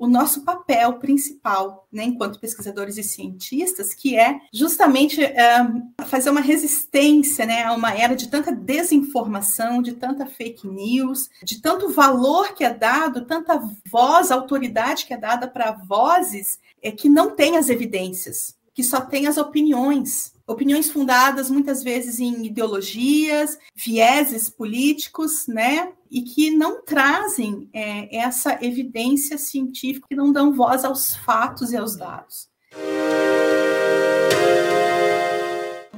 o 0.00 0.06
nosso 0.06 0.46
papel 0.46 0.94
principal, 0.94 1.86
né, 1.92 2.04
enquanto 2.04 2.40
pesquisadores 2.40 2.96
e 2.96 3.02
cientistas, 3.02 3.92
que 3.92 4.18
é 4.18 4.40
justamente 4.50 5.22
é, 5.22 5.58
fazer 6.06 6.30
uma 6.30 6.40
resistência 6.40 7.44
né, 7.44 7.64
a 7.64 7.74
uma 7.74 7.92
era 7.92 8.16
de 8.16 8.28
tanta 8.28 8.50
desinformação, 8.50 9.82
de 9.82 9.92
tanta 9.92 10.24
fake 10.24 10.66
news, 10.66 11.28
de 11.44 11.60
tanto 11.60 11.90
valor 11.90 12.54
que 12.54 12.64
é 12.64 12.72
dado, 12.72 13.26
tanta 13.26 13.62
voz, 13.84 14.30
autoridade 14.30 15.04
que 15.04 15.12
é 15.12 15.18
dada 15.18 15.46
para 15.46 15.72
vozes 15.72 16.58
é, 16.82 16.90
que 16.90 17.10
não 17.10 17.36
têm 17.36 17.58
as 17.58 17.68
evidências, 17.68 18.56
que 18.72 18.82
só 18.82 19.02
têm 19.02 19.26
as 19.26 19.36
opiniões 19.36 20.32
opiniões 20.46 20.90
fundadas 20.90 21.48
muitas 21.48 21.80
vezes 21.80 22.18
em 22.18 22.44
ideologias, 22.44 23.56
vieses 23.72 24.50
políticos, 24.50 25.46
né? 25.46 25.92
E 26.10 26.22
que 26.22 26.50
não 26.50 26.82
trazem 26.82 27.68
é, 27.72 28.16
essa 28.16 28.58
evidência 28.60 29.38
científica, 29.38 30.08
que 30.08 30.16
não 30.16 30.32
dão 30.32 30.52
voz 30.52 30.84
aos 30.84 31.14
fatos 31.14 31.72
e 31.72 31.76
aos 31.76 31.94
dados. 31.94 32.48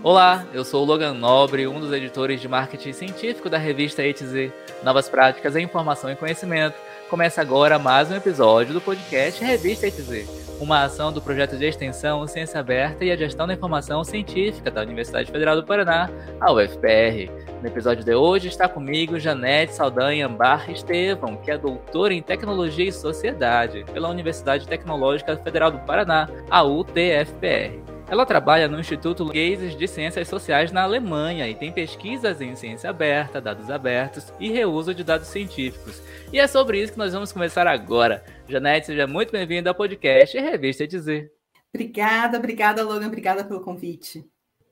Olá, 0.03 0.47
eu 0.53 0.65
sou 0.65 0.83
o 0.83 0.85
Logan 0.85 1.15
Nobre, 1.15 1.67
um 1.67 1.79
dos 1.79 1.93
editores 1.93 2.41
de 2.41 2.49
marketing 2.49 2.93
científico 2.93 3.49
da 3.49 3.57
revista 3.57 4.05
ETZ, 4.05 4.53
Novas 4.83 5.09
Práticas 5.09 5.55
em 5.57 5.65
Informação 5.65 6.11
e 6.11 6.17
Conhecimento. 6.17 6.77
Começa 7.13 7.43
agora 7.43 7.79
mais 7.79 8.11
um 8.11 8.17
episódio 8.17 8.73
do 8.73 8.81
podcast 8.81 9.45
Revista 9.45 9.87
ETZ 9.87 10.27
uma 10.59 10.85
ação 10.85 11.13
do 11.13 11.21
projeto 11.21 11.59
de 11.59 11.67
extensão 11.67 12.27
Ciência 12.27 12.59
Aberta 12.59 13.05
e 13.05 13.11
a 13.11 13.17
Gestão 13.17 13.47
da 13.47 13.53
Informação 13.53 14.03
Científica 14.03 14.71
da 14.71 14.81
Universidade 14.81 15.31
Federal 15.31 15.57
do 15.57 15.65
Paraná, 15.65 16.09
a 16.41 16.51
UFPR. 16.51 17.31
No 17.61 17.69
episódio 17.69 18.03
de 18.03 18.15
hoje 18.15 18.49
está 18.49 18.67
comigo 18.67 19.21
Janete 19.21 19.75
Saldanha 19.75 20.27
Ambar 20.27 20.71
Estevam, 20.71 21.37
que 21.37 21.51
é 21.51 21.59
doutora 21.59 22.15
em 22.15 22.23
Tecnologia 22.23 22.89
e 22.89 22.93
Sociedade 22.93 23.85
pela 23.93 24.09
Universidade 24.09 24.67
Tecnológica 24.67 25.37
Federal 25.37 25.71
do 25.71 25.81
Paraná, 25.81 26.31
a 26.49 26.63
UTFPR. 26.63 27.92
Ela 28.13 28.27
trabalha 28.27 28.69
no 28.69 28.79
Instituto 28.79 29.25
Gases 29.25 29.75
de 29.75 29.89
Ciências 29.89 30.29
Sociais 30.29 30.71
na 30.71 30.83
Alemanha 30.83 31.49
e 31.49 31.55
tem 31.55 31.73
pesquisas 31.73 32.43
em 32.43 32.55
ciência 32.55 32.91
aberta, 32.91 33.41
dados 33.41 33.71
abertos 33.71 34.31
e 34.39 34.53
reuso 34.53 34.95
de 34.95 35.03
dados 35.03 35.29
científicos. 35.29 36.03
E 36.31 36.39
é 36.39 36.47
sobre 36.47 36.79
isso 36.79 36.93
que 36.93 36.99
nós 36.99 37.15
vamos 37.15 37.33
começar 37.33 37.67
agora. 37.67 38.23
Janete, 38.47 38.89
seja 38.89 39.07
muito 39.07 39.33
bem-vinda 39.33 39.71
ao 39.71 39.75
podcast 39.75 40.37
e 40.37 40.41
Revista 40.43 40.87
Dizer. 40.87 41.33
Obrigada, 41.73 42.37
obrigada, 42.37 42.85
Logan, 42.85 43.07
obrigada 43.07 43.45
pelo 43.47 43.63
convite. 43.63 44.23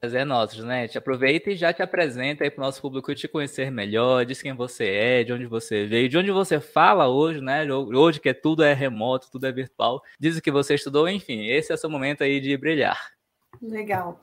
É 0.03 0.23
nosso, 0.23 0.57
Janete. 0.57 0.99
Aproveita 0.99 1.51
e 1.51 1.57
já 1.57 1.73
te 1.73 1.81
apresenta 1.81 2.45
aí 2.45 2.51
para 2.51 2.63
o 2.63 2.67
nosso 2.67 2.83
público 2.83 3.15
te 3.15 3.27
conhecer 3.27 3.71
melhor, 3.71 4.27
diz 4.27 4.43
quem 4.43 4.53
você 4.53 4.85
é, 4.87 5.25
de 5.25 5.33
onde 5.33 5.47
você 5.47 5.87
veio, 5.87 6.11
de 6.11 6.19
onde 6.19 6.31
você 6.31 6.61
fala 6.61 7.09
hoje, 7.09 7.41
né? 7.41 7.67
Hoje 7.73 8.21
que 8.21 8.35
tudo 8.35 8.63
é 8.63 8.75
remoto, 8.75 9.31
tudo 9.31 9.47
é 9.47 9.53
virtual. 9.53 10.03
Diz 10.19 10.37
o 10.37 10.43
que 10.43 10.51
você 10.51 10.75
estudou, 10.75 11.09
enfim, 11.09 11.47
esse 11.47 11.73
é 11.73 11.75
o 11.75 11.79
seu 11.79 11.89
momento 11.89 12.23
aí 12.23 12.39
de 12.39 12.55
brilhar. 12.59 13.19
Legal. 13.61 14.21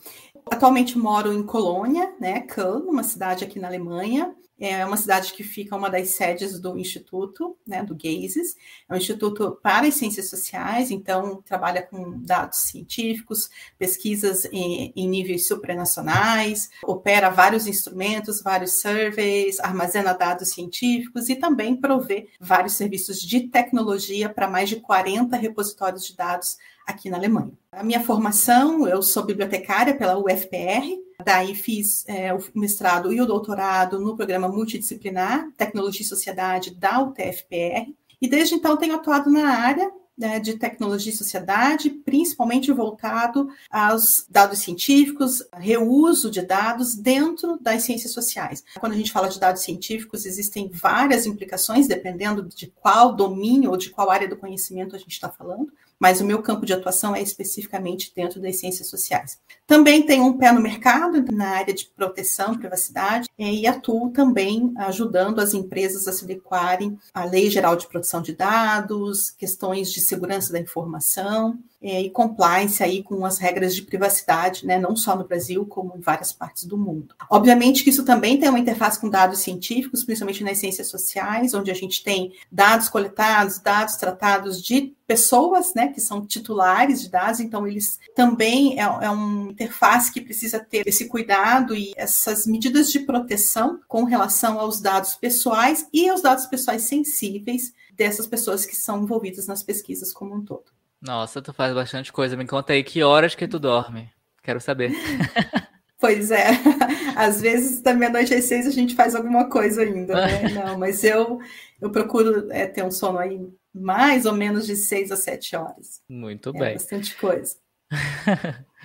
Atualmente 0.52 0.98
moro 0.98 1.32
em 1.32 1.44
Colônia, 1.44 2.16
né, 2.20 2.42
Köln, 2.42 2.90
uma 2.90 3.04
cidade 3.04 3.44
aqui 3.44 3.60
na 3.60 3.68
Alemanha. 3.68 4.36
É 4.60 4.84
uma 4.84 4.98
cidade 4.98 5.34
que 5.34 5.44
fica 5.44 5.76
uma 5.76 5.88
das 5.88 6.10
sedes 6.10 6.60
do 6.60 6.80
Instituto, 6.80 7.56
né, 7.66 7.84
do 7.84 7.94
GAZES. 7.94 8.56
É 8.90 8.94
um 8.94 8.98
instituto 8.98 9.60
para 9.62 9.86
as 9.86 9.94
ciências 9.94 10.32
sociais, 10.32 10.90
então 10.90 11.44
trabalha 11.44 11.84
com 11.84 12.20
dados 12.24 12.62
científicos, 12.62 13.52
pesquisas 13.78 14.46
em, 14.46 14.92
em 14.96 15.08
níveis 15.08 15.48
supranacionais, 15.48 16.72
opera 16.84 17.30
vários 17.30 17.68
instrumentos, 17.68 18.42
vários 18.42 18.82
surveys, 18.82 19.60
armazena 19.60 20.14
dados 20.14 20.50
científicos 20.50 21.30
e 21.30 21.36
também 21.36 21.76
provê 21.76 22.28
vários 22.40 22.74
serviços 22.74 23.22
de 23.22 23.42
tecnologia 23.42 24.28
para 24.28 24.50
mais 24.50 24.70
de 24.70 24.78
40 24.78 25.38
repositórios 25.38 26.04
de 26.04 26.16
dados 26.16 26.58
aqui 26.88 27.10
na 27.10 27.18
Alemanha. 27.18 27.52
A 27.70 27.84
minha 27.84 28.02
formação, 28.02 28.88
eu 28.88 29.04
sou 29.04 29.26
bibliotecária 29.26 29.94
pela 29.94 30.18
UFPR, 30.18 30.98
daí 31.24 31.54
fiz 31.54 32.06
é, 32.08 32.34
o 32.34 32.40
mestrado 32.56 33.12
e 33.12 33.20
o 33.20 33.26
doutorado 33.26 34.00
no 34.00 34.16
programa 34.16 34.48
multidisciplinar 34.48 35.52
Tecnologia 35.58 36.02
e 36.02 36.06
Sociedade 36.06 36.74
da 36.74 37.02
UTFPR, 37.02 37.94
e 38.22 38.28
desde 38.28 38.56
então 38.56 38.78
tenho 38.78 38.96
atuado 38.96 39.30
na 39.30 39.50
área 39.50 39.92
né, 40.18 40.40
de 40.40 40.56
tecnologia 40.56 41.12
e 41.12 41.16
sociedade, 41.16 41.92
principalmente 41.92 42.72
voltado 42.72 43.50
aos 43.70 44.26
dados 44.28 44.60
científicos, 44.60 45.48
reuso 45.54 46.32
de 46.32 46.42
dados 46.42 46.96
dentro 46.96 47.60
das 47.62 47.84
ciências 47.84 48.14
sociais. 48.14 48.64
Quando 48.80 48.94
a 48.94 48.96
gente 48.96 49.12
fala 49.12 49.30
de 49.30 49.40
dados 49.40 49.62
científicos, 49.62 50.26
existem 50.26 50.72
várias 50.74 51.28
implicações, 51.28 51.88
dependendo 51.88 52.42
de 52.44 52.66
qual 52.82 53.16
domínio 53.16 53.70
ou 53.70 53.78
de 53.78 53.92
qual 53.92 54.10
área 54.10 54.28
do 54.28 54.38
conhecimento 54.38 54.96
a 54.96 55.00
gente 55.00 55.12
está 55.12 55.30
falando 55.30 55.72
mas 56.00 56.22
o 56.22 56.26
meu 56.26 56.42
campo 56.42 56.66
de 56.66 56.74
atuação 56.74 57.16
é 57.16 57.22
especificamente 57.22 58.12
dentro 58.16 58.40
das 58.40 58.58
ciências 58.58 58.88
sociais. 58.88 59.40
Também 59.66 60.04
tenho 60.04 60.26
um 60.26 60.38
pé 60.38 60.52
no 60.52 60.62
mercado, 60.62 61.24
na 61.32 61.50
área 61.50 61.74
de 61.74 61.86
proteção, 61.86 62.58
privacidade, 62.58 63.28
e 63.38 63.68
atuo 63.68 64.12
também 64.12 64.74
ajudando 64.78 65.40
as 65.40 65.54
empresas 65.54 66.08
a 66.08 66.14
se 66.14 66.24
adequarem 66.24 66.98
à 67.14 67.26
Lei 67.26 67.50
Geral 67.50 67.76
de 67.76 67.88
Proteção 67.88 68.22
de 68.22 68.34
Dados, 68.34 69.32
questões 69.32 69.92
de 69.92 70.02
segurança 70.02 70.54
da 70.54 70.60
informação, 70.60 71.58
é, 71.82 72.02
e 72.02 72.10
compliance 72.10 72.82
aí 72.84 73.04
com 73.04 73.24
as 73.26 73.38
regras 73.38 73.76
de 73.76 73.84
privacidade, 73.84 74.66
né, 74.66 74.80
não 74.80 74.96
só 74.96 75.16
no 75.16 75.28
Brasil, 75.28 75.66
como 75.66 75.96
em 75.96 76.02
várias 76.02 76.32
partes 76.32 76.66
do 76.66 76.78
mundo. 76.78 77.16
Obviamente 77.30 77.84
que 77.84 77.90
isso 77.90 78.04
também 78.04 78.40
tem 78.40 78.50
uma 78.50 78.60
interface 78.60 79.00
com 79.00 79.10
dados 79.10 79.40
científicos, 79.40 80.04
principalmente 80.04 80.44
nas 80.44 80.58
ciências 80.58 80.88
sociais, 80.88 81.54
onde 81.54 81.70
a 81.70 81.76
gente 81.76 82.04
tem 82.04 82.34
dados 82.52 82.90
coletados, 82.90 83.60
dados 83.60 83.96
tratados 83.96 84.62
de 84.62 84.96
pessoas, 85.06 85.74
né, 85.74 85.88
que 85.88 86.02
são 86.02 86.26
titulares 86.26 87.02
de 87.02 87.10
dados, 87.10 87.40
então 87.40 87.66
eles 87.66 88.00
também 88.14 88.78
é, 88.78 88.84
é 88.84 89.10
uma 89.10 89.52
interface 89.52 90.12
que 90.12 90.20
precisa 90.20 90.60
ter 90.60 90.86
esse 90.88 91.08
cuidado 91.08 91.74
e 91.74 91.94
essas 91.96 92.46
medidas 92.46 92.92
de 92.92 93.00
proteção 93.00 93.80
com 93.88 94.04
relação 94.04 94.60
aos 94.60 94.82
dados 94.82 95.16
pessoais 95.16 95.88
e 95.94 96.10
aos 96.10 96.22
dados 96.22 96.46
pessoais 96.48 96.82
sensíveis 96.84 97.74
dessas 97.94 98.28
pessoas 98.28 98.66
que 98.66 98.76
são 98.76 99.02
envolvidas 99.02 99.48
nas 99.48 99.64
pesquisas 99.64 100.12
como 100.12 100.36
um 100.36 100.44
todo. 100.44 100.77
Nossa, 101.02 101.42
tu 101.42 101.54
faz 101.54 101.74
bastante 101.74 102.12
coisa. 102.12 102.36
Me 102.36 102.46
conta 102.46 102.74
aí 102.74 102.84
que 102.84 103.04
horas 103.04 103.36
que 103.36 103.48
tu 103.48 103.60
dorme. 103.60 104.10
Quero 104.44 104.60
saber. 104.60 104.92
Pois 106.00 106.30
é, 106.30 106.50
às 107.18 107.42
vezes 107.42 107.82
da 107.82 107.94
meia-noite 107.94 108.34
às 108.34 108.46
seis 108.46 108.68
a 108.68 108.72
gente 108.72 108.96
faz 108.96 109.16
alguma 109.16 109.50
coisa 109.50 109.82
ainda, 109.82 110.14
né? 110.14 110.50
Não, 110.54 110.78
mas 110.78 111.04
eu, 111.04 111.40
eu 111.82 111.90
procuro 111.90 112.52
é, 112.52 112.68
ter 112.68 112.84
um 112.84 112.92
sono 112.92 113.18
aí 113.18 113.42
mais 113.74 114.26
ou 114.26 114.34
menos 114.34 114.66
de 114.68 114.76
seis 114.76 115.12
a 115.12 115.16
sete 115.16 115.56
horas. 115.56 116.02
Muito 116.08 116.50
é 116.50 116.60
bem. 116.60 116.74
Bastante 116.74 117.16
coisa. 117.16 117.56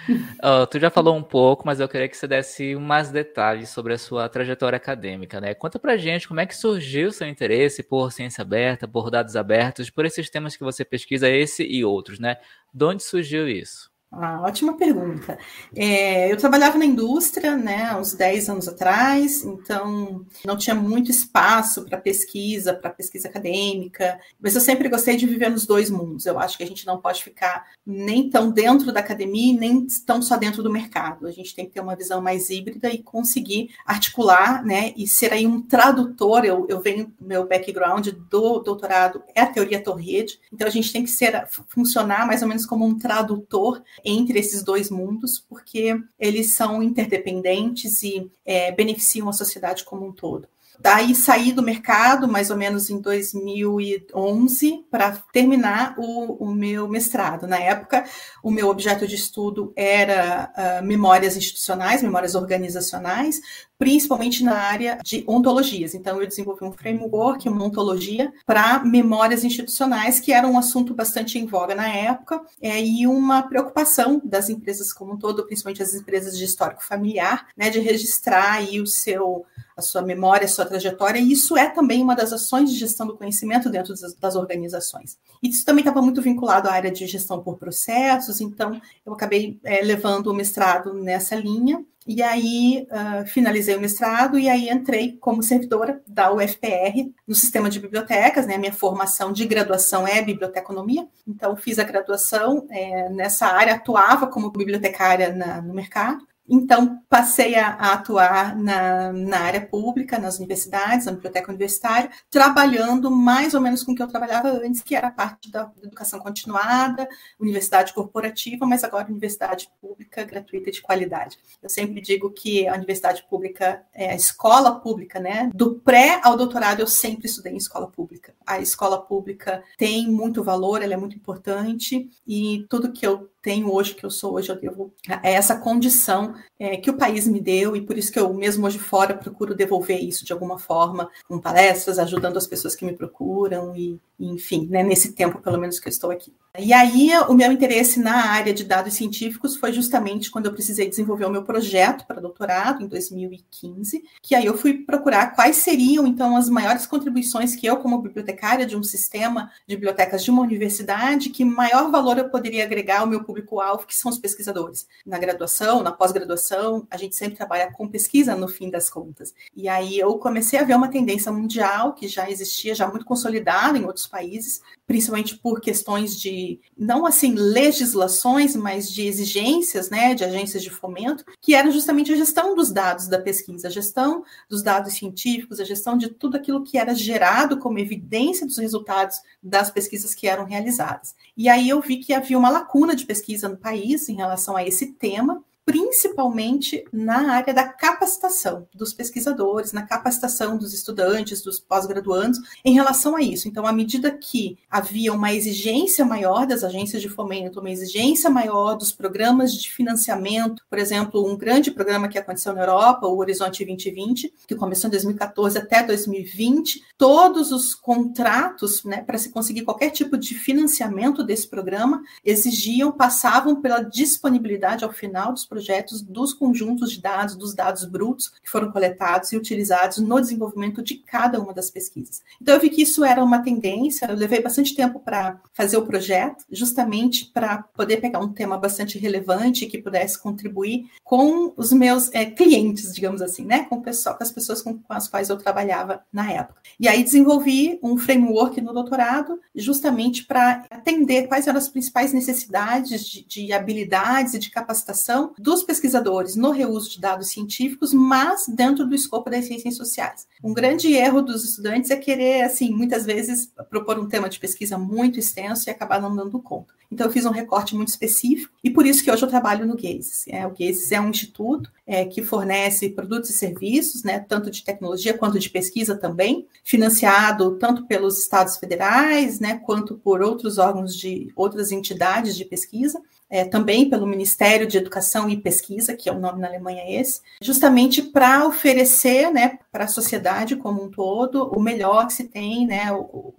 oh, 0.43 0.67
tu 0.67 0.79
já 0.81 0.91
falou 0.91 1.17
um 1.17 1.23
pouco, 1.23 1.65
mas 1.67 1.81
eu 1.81 1.89
queria 1.89 2.09
que 2.09 2.17
você 2.17 2.27
desse 2.27 2.75
mais 2.75 3.11
detalhes 3.11 3.69
sobre 3.69 3.95
a 3.95 3.99
sua 3.99 4.29
trajetória 4.29 4.77
acadêmica, 4.77 5.41
né? 5.41 5.55
Conta 5.55 5.79
pra 5.79 5.97
gente 5.97 6.27
como 6.27 6.41
é 6.41 6.47
que 6.47 6.57
surgiu 6.57 7.09
o 7.09 7.13
seu 7.13 7.29
interesse 7.29 7.83
por 7.83 8.13
ciência 8.13 8.43
aberta, 8.43 8.89
por 8.89 9.11
dados 9.11 9.37
abertos, 9.37 9.91
por 9.91 10.05
esses 10.05 10.29
temas 10.31 10.57
que 10.57 10.65
você 10.65 10.85
pesquisa, 10.85 11.29
esse 11.29 11.65
e 11.65 11.85
outros, 11.85 12.19
né? 12.19 12.37
De 12.73 12.85
onde 12.85 13.03
surgiu 13.03 13.49
isso? 13.49 13.92
Ah, 14.15 14.43
ótima 14.43 14.77
pergunta. 14.77 15.39
É, 15.75 16.31
eu 16.31 16.37
trabalhava 16.37 16.77
na 16.77 16.85
indústria, 16.85 17.57
né, 17.57 17.97
uns 17.97 18.13
10 18.13 18.51
anos 18.51 18.69
atrás, 18.69 19.43
então 19.43 20.27
não 20.45 20.55
tinha 20.55 20.75
muito 20.75 21.11
espaço 21.11 21.87
para 21.87 21.97
pesquisa, 21.97 22.75
para 22.75 22.91
pesquisa 22.91 23.29
acadêmica, 23.29 24.21
mas 24.39 24.55
eu 24.55 24.61
sempre 24.61 24.91
gostei 24.91 25.17
de 25.17 25.27
viver 25.27 25.49
nos 25.49 25.65
dois 25.65 25.89
mundos. 25.89 26.27
Eu 26.27 26.39
acho 26.39 26.59
que 26.59 26.63
a 26.63 26.67
gente 26.67 26.87
não 26.87 27.01
pode 27.01 27.25
ficar 27.25 27.71
nem 27.87 28.29
tão 28.29 28.51
dentro 28.51 28.93
da 28.93 29.01
academia, 29.01 29.59
nem 29.59 29.87
tão 30.05 30.21
só 30.21 30.37
dentro 30.37 30.63
do 30.63 30.71
mercado. 30.71 31.27
A 31.27 31.33
gente 31.33 31.55
tem 31.55 31.65
que 31.65 31.73
ter 31.73 31.81
uma 31.81 31.97
visão 31.97 32.21
mais 32.21 32.51
híbrida 32.51 32.91
e 32.91 33.03
conseguir 33.03 33.71
articular, 33.87 34.63
né, 34.63 34.93
e 34.95 35.09
ser 35.09 35.33
aí 35.33 35.47
um 35.47 35.63
tradutor. 35.63 36.45
Eu, 36.45 36.67
eu 36.69 36.83
venho, 36.83 37.11
meu 37.19 37.49
background 37.49 38.09
do 38.09 38.59
doutorado 38.59 39.23
é 39.35 39.41
a 39.41 39.47
teoria 39.47 39.83
torrede, 39.83 40.39
então 40.53 40.69
a 40.69 40.71
gente 40.71 40.93
tem 40.93 41.03
que 41.03 41.11
ser, 41.11 41.47
funcionar 41.69 42.27
mais 42.27 42.43
ou 42.43 42.49
menos 42.49 42.67
como 42.67 42.85
um 42.85 42.99
tradutor 42.99 43.83
entre 44.05 44.39
esses 44.39 44.63
dois 44.63 44.91
mundos, 44.91 45.39
porque 45.39 45.97
eles 46.19 46.55
são 46.55 46.83
interdependentes 46.83 48.03
e 48.03 48.31
é, 48.45 48.73
beneficiam 48.73 49.29
a 49.29 49.33
sociedade 49.33 49.85
como 49.85 50.07
um 50.07 50.13
todo. 50.13 50.49
Daí 50.83 51.15
saí 51.15 51.53
do 51.53 51.63
mercado 51.63 52.27
mais 52.27 52.51
ou 52.51 52.57
menos 52.57 52.91
em 52.91 53.01
2011 53.01 54.85
para 54.91 55.13
terminar 55.33 55.95
o, 55.97 56.45
o, 56.45 56.53
meu 56.53 56.89
mestrado. 56.89 57.47
Na 57.47 57.57
época, 57.57 58.05
o 58.43 58.51
meu 58.51 58.69
objeto 58.69 59.07
de 59.07 59.15
estudo 59.15 59.73
era 59.77 60.53
uh, 60.57 60.85
memórias 60.85 61.37
institucionais, 61.37 62.03
memórias 62.03 62.35
organizacionais, 62.35 63.41
principalmente 63.83 64.45
na 64.45 64.55
área 64.55 65.01
de 65.03 65.25
ontologias. 65.27 65.93
Então, 65.93 66.21
eu 66.21 66.29
desenvolvi 66.29 66.65
um 66.65 66.71
framework, 66.71 67.49
uma 67.49 67.65
ontologia 67.65 68.33
para 68.47 68.85
memórias 68.85 69.43
institucionais, 69.43 70.21
que 70.21 70.33
era 70.33 70.47
um 70.47 70.57
assunto 70.57 70.95
bastante 70.95 71.37
em 71.37 71.47
voga 71.47 71.75
na 71.75 71.89
época, 71.89 72.41
é, 72.61 72.81
e 72.81 73.09
uma 73.09 73.43
preocupação 73.43 74.23
das 74.23 74.49
empresas 74.49 74.93
como 74.93 75.15
um 75.15 75.19
todo, 75.19 75.45
principalmente 75.45 75.83
as 75.83 75.95
empresas 75.95 76.39
de 76.39 76.45
histórico 76.45 76.85
familiar, 76.85 77.49
né, 77.57 77.71
de 77.71 77.81
registrar 77.81 78.53
aí 78.53 78.81
o 78.81 78.87
seu 78.87 79.45
a 79.75 79.81
sua 79.81 80.03
memória, 80.03 80.45
a 80.45 80.49
sua 80.49 80.67
trajetória, 80.67 81.19
e 81.19 81.33
isso 81.33 81.57
é 81.57 81.69
também 81.69 82.03
uma 82.03 82.15
das 82.15 82.31
ações 82.31 82.71
de 82.71 82.79
gestão 82.79 83.07
do 83.07 83.17
conhecimento 83.17 83.71
dentro 83.71 83.95
das, 83.95 84.15
das 84.15 84.37
organizações. 84.37 85.19
E 85.43 85.49
isso 85.49 85.65
também 85.65 85.81
estava 85.81 86.03
muito 86.03 86.21
vinculado 86.21 86.69
à 86.69 86.73
área 86.73 86.91
de 86.91 87.07
gestão 87.07 87.43
por 87.43 87.57
processos, 87.57 88.41
então 88.43 88.81
eu 89.05 89.15
acabei 89.15 89.59
é, 89.65 89.83
levando 89.83 90.27
o 90.27 90.35
mestrado 90.35 90.93
nessa 90.93 91.35
linha, 91.35 91.83
e 92.07 92.23
aí 92.23 92.87
uh, 92.91 93.27
finalizei 93.27 93.77
o 93.77 93.81
mestrado 93.81 94.39
e 94.39 94.49
aí 94.49 94.69
entrei 94.69 95.17
como 95.21 95.43
servidora 95.43 96.03
da 96.07 96.33
UFPR 96.33 97.13
no 97.27 97.35
sistema 97.35 97.71
de 97.71 97.79
bibliotecas, 97.79 98.47
né? 98.47 98.59
Minha 98.59 98.73
formação 98.73 99.33
de 99.33 99.47
graduação 99.47 100.07
é 100.07 100.21
biblioteconomia, 100.23 101.07
então 101.27 101.57
fiz 101.57 101.79
a 101.79 101.85
graduação 101.85 102.67
é, 102.71 103.09
nessa 103.09 103.47
área, 103.47 103.75
atuava 103.75 104.27
como 104.27 104.51
bibliotecária 104.51 105.33
na, 105.33 105.63
no 105.63 105.73
mercado 105.73 106.27
então, 106.55 107.03
passei 107.09 107.55
a, 107.55 107.69
a 107.69 107.93
atuar 107.95 108.55
na, 108.55 109.11
na, 109.11 109.39
área 109.39 109.67
pública, 109.67 110.19
nas 110.19 110.37
universidades, 110.37 111.07
na 111.07 111.13
biblioteca 111.13 111.51
universitária, 111.51 112.11
trabalhando 112.31 113.11
mais 113.11 113.55
ou 113.55 113.61
menos 113.63 113.83
com 113.83 113.93
o 113.93 113.95
que 113.95 114.03
eu 114.03 114.07
trabalhava 114.07 114.51
antes, 114.51 114.83
que 114.83 114.95
era 114.95 115.07
a 115.07 115.11
parte 115.11 115.51
da 115.51 115.73
educação 115.83 116.21
continuada, 116.21 117.09
universidade 117.41 117.95
corporativa, 117.95 118.67
mas 118.67 118.85
agora 118.85 119.09
universidade 119.09 119.71
pública, 119.81 120.25
gratuita 120.25 120.69
e 120.69 120.73
de 120.73 120.83
qualidade. 120.83 121.39
Eu 121.63 121.71
sempre 121.71 122.03
digo 122.03 122.29
que 122.29 122.69
a 122.69 122.75
universidade 122.75 123.25
pública 123.31 123.83
é 123.95 124.11
a 124.11 124.15
escola 124.15 124.79
pública, 124.79 125.19
né? 125.19 125.51
Do 125.55 125.77
pré 125.77 126.21
ao 126.23 126.37
doutorado, 126.37 126.81
eu 126.81 126.87
sempre 126.87 127.29
estudei 127.29 127.55
em 127.55 127.57
escola 127.57 127.91
pública. 127.91 128.35
A 128.47 128.61
escola 128.61 129.01
pública 129.01 129.65
tem 129.79 130.07
muito 130.07 130.45
valor, 130.45 130.83
ela 130.83 130.93
é 130.93 130.99
muito 130.99 131.17
importante, 131.17 132.11
e 132.27 132.67
tudo 132.69 132.93
que 132.93 133.07
eu 133.07 133.32
tenho 133.43 133.73
hoje, 133.73 133.95
que 133.95 134.07
eu 134.07 134.11
sou 134.11 134.35
hoje, 134.35 134.49
eu 134.49 134.57
devo 134.57 134.95
a 135.09 135.29
essa 135.29 135.57
condição 135.57 136.35
é, 136.59 136.77
que 136.77 136.89
o 136.89 136.97
país 136.97 137.27
me 137.27 137.41
deu, 137.41 137.75
e 137.75 137.81
por 137.83 137.99
isso 137.99 138.13
que 138.13 138.19
eu, 138.19 138.33
mesmo 138.33 138.65
hoje 138.65 138.79
fora, 138.79 139.15
procuro 139.15 139.55
devolver 139.55 140.01
isso 140.01 140.25
de 140.25 140.33
alguma 140.33 140.59
forma, 140.59 141.11
com 141.29 141.41
palestras, 141.41 141.99
ajudando 141.99 142.37
as 142.37 142.47
pessoas 142.47 142.77
que 142.77 142.85
me 142.85 142.93
procuram, 142.93 143.75
e, 143.77 143.99
enfim, 144.19 144.69
né, 144.71 144.83
nesse 144.85 145.13
tempo, 145.13 145.41
pelo 145.41 145.59
menos, 145.59 145.81
que 145.81 145.89
eu 145.89 145.91
estou 145.91 146.11
aqui. 146.13 146.33
E 146.59 146.73
aí, 146.73 147.11
o 147.29 147.35
meu 147.35 147.51
interesse 147.51 147.99
na 147.99 148.31
área 148.31 148.53
de 148.53 148.63
dados 148.63 148.95
científicos 148.95 149.57
foi 149.57 149.73
justamente 149.73 150.31
quando 150.31 150.47
eu 150.47 150.53
precisei 150.53 150.89
desenvolver 150.89 151.25
o 151.25 151.31
meu 151.31 151.43
projeto 151.43 152.07
para 152.07 152.21
doutorado, 152.21 152.85
em 152.85 152.87
2015, 152.87 154.05
que 154.23 154.35
aí 154.35 154.47
eu 154.47 154.57
fui 154.57 154.75
procurar 154.75 155.35
quais 155.35 155.57
seriam, 155.57 156.07
então, 156.07 156.37
as 156.37 156.49
maiores 156.49 156.87
contribuições 156.87 157.57
que 157.57 157.67
eu, 157.67 157.79
como 157.79 157.99
bibliotecária 157.99 158.65
de 158.65 158.77
um 158.77 158.83
sistema 158.83 159.51
de 159.67 159.75
bibliotecas 159.75 160.23
de 160.23 160.31
uma 160.31 160.43
universidade, 160.43 161.31
que 161.31 161.45
maior 161.45 161.91
valor 161.91 162.19
eu 162.19 162.29
poderia 162.29 162.65
agregar 162.65 163.01
ao 163.01 163.07
meu 163.07 163.25
público-alvo, 163.33 163.87
que 163.87 163.97
são 163.97 164.11
os 164.11 164.19
pesquisadores. 164.19 164.87
Na 165.07 165.19
graduação, 165.19 165.83
na 165.83 165.91
pós-graduação, 165.91 166.87
a 166.91 166.99
gente 166.99 167.17
sempre 167.17 167.37
trabalha 167.37 167.73
com 167.73 167.89
pesquisa 167.89 168.37
no 168.37 168.47
fim 168.47 168.71
das 168.71 168.91
contas. 168.91 169.35
E 169.57 169.69
aí 169.69 169.99
eu 169.99 170.19
comecei 170.19 170.59
a 170.59 170.65
ver 170.65 170.77
uma 170.77 170.91
tendência 170.91 171.33
mundial 171.33 171.95
que 171.95 172.07
já 172.07 172.31
existia, 172.31 172.75
já 172.75 172.87
muito 172.87 173.07
consolidada 173.07 173.79
em 173.79 173.87
outros 173.87 174.07
países, 174.07 174.61
principalmente 174.87 175.37
por 175.39 175.61
questões 175.61 176.19
de, 176.19 176.61
não 176.77 177.07
assim, 177.07 177.35
legislações, 177.35 178.55
mas 178.57 178.91
de 178.91 179.07
exigências, 179.07 179.89
né, 179.91 180.15
de 180.15 180.25
agências 180.25 180.63
de 180.63 180.71
fomento, 180.71 181.25
que 181.41 181.55
era 181.55 181.71
justamente 181.71 182.13
a 182.13 182.17
gestão 182.17 182.55
dos 182.55 182.71
dados 182.71 183.09
da 183.09 183.21
pesquisa, 183.21 183.69
a 183.69 183.71
gestão 183.71 184.25
dos 184.49 184.63
dados 184.63 184.95
científicos, 184.95 185.61
a 185.61 185.65
gestão 185.65 185.97
de 185.97 186.09
tudo 186.09 186.37
aquilo 186.37 186.63
que 186.63 186.79
era 186.79 186.95
gerado 186.95 187.59
como 187.59 187.79
evidência 187.79 188.47
dos 188.47 188.59
resultados 188.59 189.17
das 189.43 189.71
pesquisas 189.71 190.15
que 190.15 190.27
eram 190.27 190.45
realizadas. 190.45 191.15
E 191.37 191.49
aí 191.49 191.69
eu 191.69 191.81
vi 191.81 191.99
que 191.99 192.13
havia 192.13 192.39
uma 192.39 192.51
lacuna 192.51 192.95
de 192.95 193.07
pesquisa 193.07 193.49
no 193.49 193.57
país 193.57 194.09
em 194.09 194.15
relação 194.15 194.57
a 194.57 194.65
esse 194.65 194.93
tema, 194.93 195.43
principalmente 195.65 196.85
na 196.93 197.33
área 197.33 197.55
da 197.55 197.65
capacitação 197.65 198.67
dos 198.75 198.93
pesquisadores, 198.93 199.73
na 199.73 199.83
capacitação 199.83 200.57
dos 200.57 200.75
estudantes, 200.75 201.43
dos 201.43 201.61
pós-graduandos, 201.61 202.41
em 202.65 202.75
relação 202.75 203.15
a 203.15 203.23
isso. 203.23 203.49
Então, 203.49 203.67
à 203.67 203.73
medida 203.73 204.11
que 204.11 204.59
havia 204.69 205.13
uma 205.13 205.33
exigência 205.33 206.05
maior 206.05 206.47
das 206.47 206.65
agências 206.65 207.01
de 207.01 207.09
fomento, 207.09 207.61
uma 207.61 207.71
exigência 207.71 208.29
maior 208.29 208.75
dos 208.75 208.91
programas 208.91 209.55
de 209.55 209.71
financiamento, 209.71 210.63
por 210.69 210.79
exemplo, 210.79 211.25
um 211.27 211.37
grande 211.37 211.71
programa 211.71 212.09
que 212.09 212.19
aconteceu 212.19 212.53
na 212.53 212.63
Europa, 212.63 213.07
o 213.07 213.19
Horizonte 213.19 213.65
2020, 213.65 214.33
que 214.47 214.57
começou 214.57 214.89
em 214.89 214.91
2014 214.91 215.59
até 215.59 215.83
2020, 215.83 216.83
todos 216.99 217.53
os 217.53 217.75
contratos, 217.75 218.83
né, 218.85 219.03
para 219.03 219.19
se 219.19 219.31
conseguir 219.31 219.63
qualquer 219.63 219.91
tipo 219.91 220.17
de 220.17 220.35
financiamento 220.35 221.23
desse 221.23 221.47
programa, 221.47 222.03
exigiam, 222.25 222.91
passavam 222.91 223.61
pela 223.61 223.81
disponibilidade 223.81 224.85
ao 224.85 224.93
final 224.93 225.33
dos 225.33 225.45
projetos 225.53 226.01
dos 226.01 226.33
conjuntos 226.33 226.91
de 226.91 227.03
dados, 227.03 227.37
dos 227.37 227.55
dados 227.55 227.85
brutos 227.85 228.29
que 228.43 228.49
foram 228.49 228.73
coletados 228.73 229.31
e 229.33 229.37
utilizados 229.37 229.99
no 229.99 230.19
desenvolvimento 230.19 230.83
de 230.83 230.95
cada 230.95 231.39
uma 231.39 231.53
das 231.53 231.71
pesquisas. 231.71 232.23
Então, 232.41 232.55
eu 232.55 232.61
vi 232.61 232.71
que 232.71 232.81
isso 232.81 233.05
era 233.05 233.23
uma 233.23 233.41
tendência, 233.41 234.07
eu 234.07 234.17
levei 234.17 234.41
bastante 234.41 234.75
tempo 234.75 234.99
para 234.99 235.39
fazer 235.53 235.77
o 235.77 235.85
projeto, 235.85 236.43
justamente 236.51 237.27
para 237.27 237.65
poder 237.75 237.99
pegar 237.99 238.21
um 238.21 238.33
tema 238.33 238.57
bastante 238.57 238.99
relevante 238.99 239.67
que 239.67 239.77
pudesse 239.77 240.19
contribuir 240.19 240.87
com 241.05 241.53
os 241.55 241.71
meus 241.71 242.11
é, 242.15 242.25
clientes, 242.25 242.95
digamos 242.95 243.21
assim, 243.21 243.45
né? 243.45 243.67
Com, 243.69 243.83
pessoal, 243.83 244.17
com 244.17 244.25
as 244.25 244.33
pessoas 244.33 244.63
com, 244.63 244.79
com 244.79 244.95
as 244.95 245.07
quais 245.07 245.29
eu 245.29 245.37
trabalhava 245.37 246.03
na 246.11 246.33
época. 246.33 246.63
E 246.81 246.89
aí 246.89 247.05
desenvolvi 247.05 247.79
um 247.83 247.99
framework 247.99 248.59
no 248.63 248.73
doutorado, 248.73 249.39
justamente 249.55 250.25
para 250.25 250.65
atender 250.71 251.27
quais 251.29 251.47
eram 251.47 251.59
as 251.59 251.69
principais 251.69 252.13
necessidades 252.13 253.07
de, 253.07 253.25
de 253.25 253.53
habilidades 253.53 254.35
e 254.35 254.39
de 254.39 254.51
capacitação 254.51 255.33
dos 255.43 255.63
pesquisadores 255.65 256.37
no 256.37 256.51
reuso 256.51 256.89
de 256.89 257.01
dados 257.01 257.29
científicos, 257.29 257.93
mas 257.93 258.47
dentro 258.47 258.87
do 258.87 258.95
escopo 258.95 259.29
das 259.29 259.45
ciências 259.45 259.77
sociais. 259.77 260.27
Um 260.43 260.55
grande 260.55 260.93
erro 260.95 261.21
dos 261.21 261.45
estudantes 261.45 261.91
é 261.91 261.97
querer, 261.97 262.43
assim, 262.43 262.71
muitas 262.71 263.05
vezes 263.05 263.53
propor 263.69 263.99
um 263.99 264.09
tema 264.09 264.29
de 264.29 264.39
pesquisa 264.39 264.79
muito 264.79 265.19
extenso 265.19 265.69
e 265.69 265.71
acabar 265.71 266.01
não 266.01 266.15
dando 266.15 266.41
conta. 266.41 266.73
Então, 266.91 267.07
eu 267.07 267.13
fiz 267.13 267.25
um 267.25 267.31
recorte 267.31 267.75
muito 267.75 267.89
específico 267.89 268.53
e 268.63 268.71
por 268.71 268.87
isso 268.87 269.03
que 269.03 269.11
hoje 269.11 269.23
eu 269.25 269.29
trabalho 269.29 269.67
no 269.67 269.75
GAZES. 269.75 270.25
É, 270.29 270.47
o 270.47 270.51
GAZES 270.51 270.93
é 270.93 271.01
um 271.01 271.09
instituto 271.09 271.73
é, 271.87 272.05
que 272.05 272.23
fornece 272.23 272.91
produtos 272.91 273.31
e 273.31 273.33
serviços, 273.33 274.03
né, 274.03 274.21
tanto 274.21 274.51
de 274.51 274.63
tecnologia 274.63 275.17
quanto 275.17 275.39
de 275.39 275.49
pesquisa 275.49 275.97
também, 275.97 276.47
financiado 276.63 277.57
tanto 277.57 277.87
pelos 277.87 278.19
estados 278.19 278.59
federais, 278.59 279.41
né, 279.41 279.59
quanto 279.65 279.95
por 279.95 280.21
outros 280.21 280.59
órgãos 280.59 280.95
de 280.95 281.33
outras 281.35 281.73
entidades 281.73 282.37
de 282.37 282.45
pesquisa 282.45 283.01
é, 283.33 283.47
também 283.47 283.89
pelo 283.89 284.07
Ministério 284.07 284.67
de 284.67 284.77
Educação 284.77 285.27
e 285.31 285.39
Pesquisa, 285.39 285.97
que 285.97 286.07
é 286.07 286.13
o 286.13 286.21
nome 286.21 286.39
na 286.39 286.49
Alemanha 286.49 286.83
esse, 286.87 287.23
justamente 287.41 288.03
para 288.03 288.47
oferecer 288.47 289.33
né, 289.33 289.59
para 289.73 289.85
a 289.85 289.89
sociedade 289.89 290.55
como 290.55 290.85
um 290.85 290.91
todo 290.91 291.49
o 291.49 291.59
melhor 291.59 292.07
que 292.07 292.13
se 292.13 292.29
tem, 292.29 292.67
né, 292.67 292.89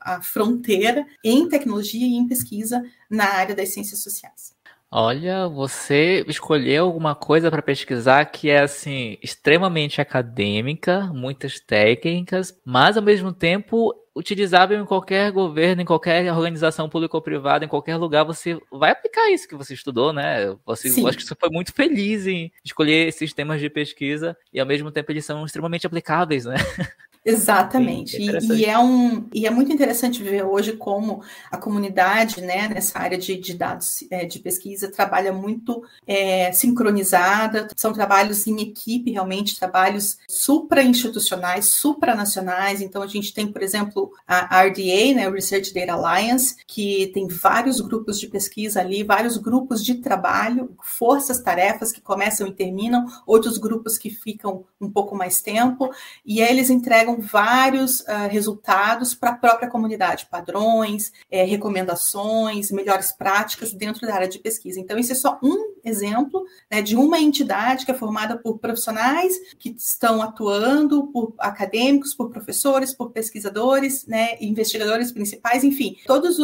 a 0.01 0.19
fronteira 0.19 1.05
em 1.23 1.47
tecnologia 1.47 2.07
e 2.07 2.15
em 2.15 2.27
pesquisa 2.27 2.83
na 3.07 3.25
área 3.35 3.53
das 3.53 3.69
ciências 3.69 4.01
sociais. 4.01 4.55
Olha, 4.89 5.47
você 5.47 6.25
escolheu 6.27 6.85
alguma 6.85 7.13
coisa 7.13 7.51
para 7.51 7.61
pesquisar 7.61 8.25
que 8.25 8.49
é 8.49 8.61
assim 8.61 9.17
extremamente 9.21 10.01
acadêmica, 10.01 11.11
muitas 11.13 11.59
técnicas, 11.59 12.59
mas 12.65 12.97
ao 12.97 13.03
mesmo 13.03 13.31
tempo 13.31 13.93
utilizável 14.15 14.79
em 14.79 14.85
qualquer 14.85 15.31
governo, 15.31 15.81
em 15.81 15.85
qualquer 15.85 16.31
organização 16.31 16.87
pública 16.87 17.17
ou 17.17 17.21
privada, 17.21 17.65
em 17.65 17.67
qualquer 17.67 17.97
lugar, 17.97 18.23
você 18.23 18.59
vai 18.71 18.91
aplicar 18.91 19.29
isso 19.31 19.47
que 19.47 19.55
você 19.55 19.73
estudou, 19.73 20.13
né? 20.13 20.55
Você, 20.65 20.89
eu 20.99 21.07
acho 21.07 21.17
que 21.17 21.23
você 21.23 21.35
foi 21.35 21.49
muito 21.49 21.73
feliz 21.73 22.27
em 22.27 22.51
escolher 22.63 23.07
esses 23.07 23.33
temas 23.33 23.59
de 23.59 23.69
pesquisa 23.69 24.37
e 24.51 24.59
ao 24.59 24.65
mesmo 24.65 24.91
tempo 24.91 25.11
eles 25.11 25.25
são 25.25 25.45
extremamente 25.45 25.87
aplicáveis, 25.87 26.45
né? 26.45 26.55
Exatamente. 27.25 28.17
Sim, 28.17 28.29
é 28.29 28.39
e, 28.39 28.59
e, 28.59 28.65
é 28.65 28.77
um, 28.77 29.25
e 29.33 29.47
é 29.47 29.49
muito 29.49 29.71
interessante 29.71 30.21
ver 30.21 30.43
hoje 30.43 30.73
como 30.73 31.23
a 31.49 31.57
comunidade, 31.57 32.41
né, 32.41 32.67
nessa 32.67 32.99
área 32.99 33.17
de, 33.17 33.37
de 33.37 33.53
dados 33.53 34.05
é, 34.11 34.25
de 34.25 34.39
pesquisa, 34.39 34.91
trabalha 34.91 35.31
muito 35.31 35.83
é, 36.05 36.51
sincronizada, 36.51 37.69
são 37.77 37.93
trabalhos 37.93 38.45
em 38.45 38.61
equipe, 38.61 39.11
realmente, 39.11 39.57
trabalhos 39.57 40.17
supra-institucionais, 40.27 41.75
supranacionais. 41.75 42.81
Então, 42.81 43.01
a 43.01 43.07
gente 43.07 43.33
tem, 43.33 43.47
por 43.47 43.61
exemplo, 43.61 44.11
a 44.27 44.61
RDA, 44.63 45.13
né, 45.15 45.29
o 45.29 45.31
Research 45.31 45.73
Data 45.73 45.93
Alliance, 45.93 46.57
que 46.67 47.09
tem 47.13 47.27
vários 47.27 47.79
grupos 47.79 48.19
de 48.19 48.27
pesquisa 48.27 48.81
ali, 48.81 49.01
vários 49.01 49.37
grupos 49.37 49.83
de 49.83 49.95
trabalho, 49.95 50.75
forças-tarefas 50.81 51.91
que 51.91 52.01
começam 52.01 52.47
e 52.47 52.53
terminam, 52.53 53.05
outros 53.25 53.57
grupos 53.57 53.97
que 53.97 54.09
ficam 54.09 54.65
um 54.79 54.91
pouco 54.91 55.15
mais 55.15 55.41
tempo, 55.41 55.89
e 56.25 56.41
eles 56.41 56.69
entregam 56.69 57.12
vários 57.19 58.01
uh, 58.01 58.27
resultados 58.29 59.13
para 59.13 59.31
a 59.31 59.35
própria 59.35 59.69
comunidade, 59.69 60.27
padrões, 60.29 61.11
é, 61.29 61.43
recomendações, 61.43 62.71
melhores 62.71 63.11
práticas 63.11 63.73
dentro 63.73 64.05
da 64.07 64.13
área 64.13 64.27
de 64.27 64.39
pesquisa. 64.39 64.79
Então, 64.79 64.97
isso 64.97 65.11
é 65.11 65.15
só 65.15 65.39
um 65.43 65.73
exemplo 65.83 66.45
né, 66.71 66.81
de 66.81 66.95
uma 66.95 67.19
entidade 67.19 67.85
que 67.85 67.91
é 67.91 67.93
formada 67.93 68.37
por 68.37 68.57
profissionais 68.59 69.33
que 69.59 69.75
estão 69.77 70.21
atuando, 70.21 71.07
por 71.07 71.33
acadêmicos, 71.39 72.13
por 72.13 72.29
professores, 72.29 72.93
por 72.93 73.11
pesquisadores, 73.11 74.05
né, 74.05 74.37
investigadores 74.39 75.11
principais, 75.11 75.63
enfim, 75.63 75.97
todas 76.05 76.37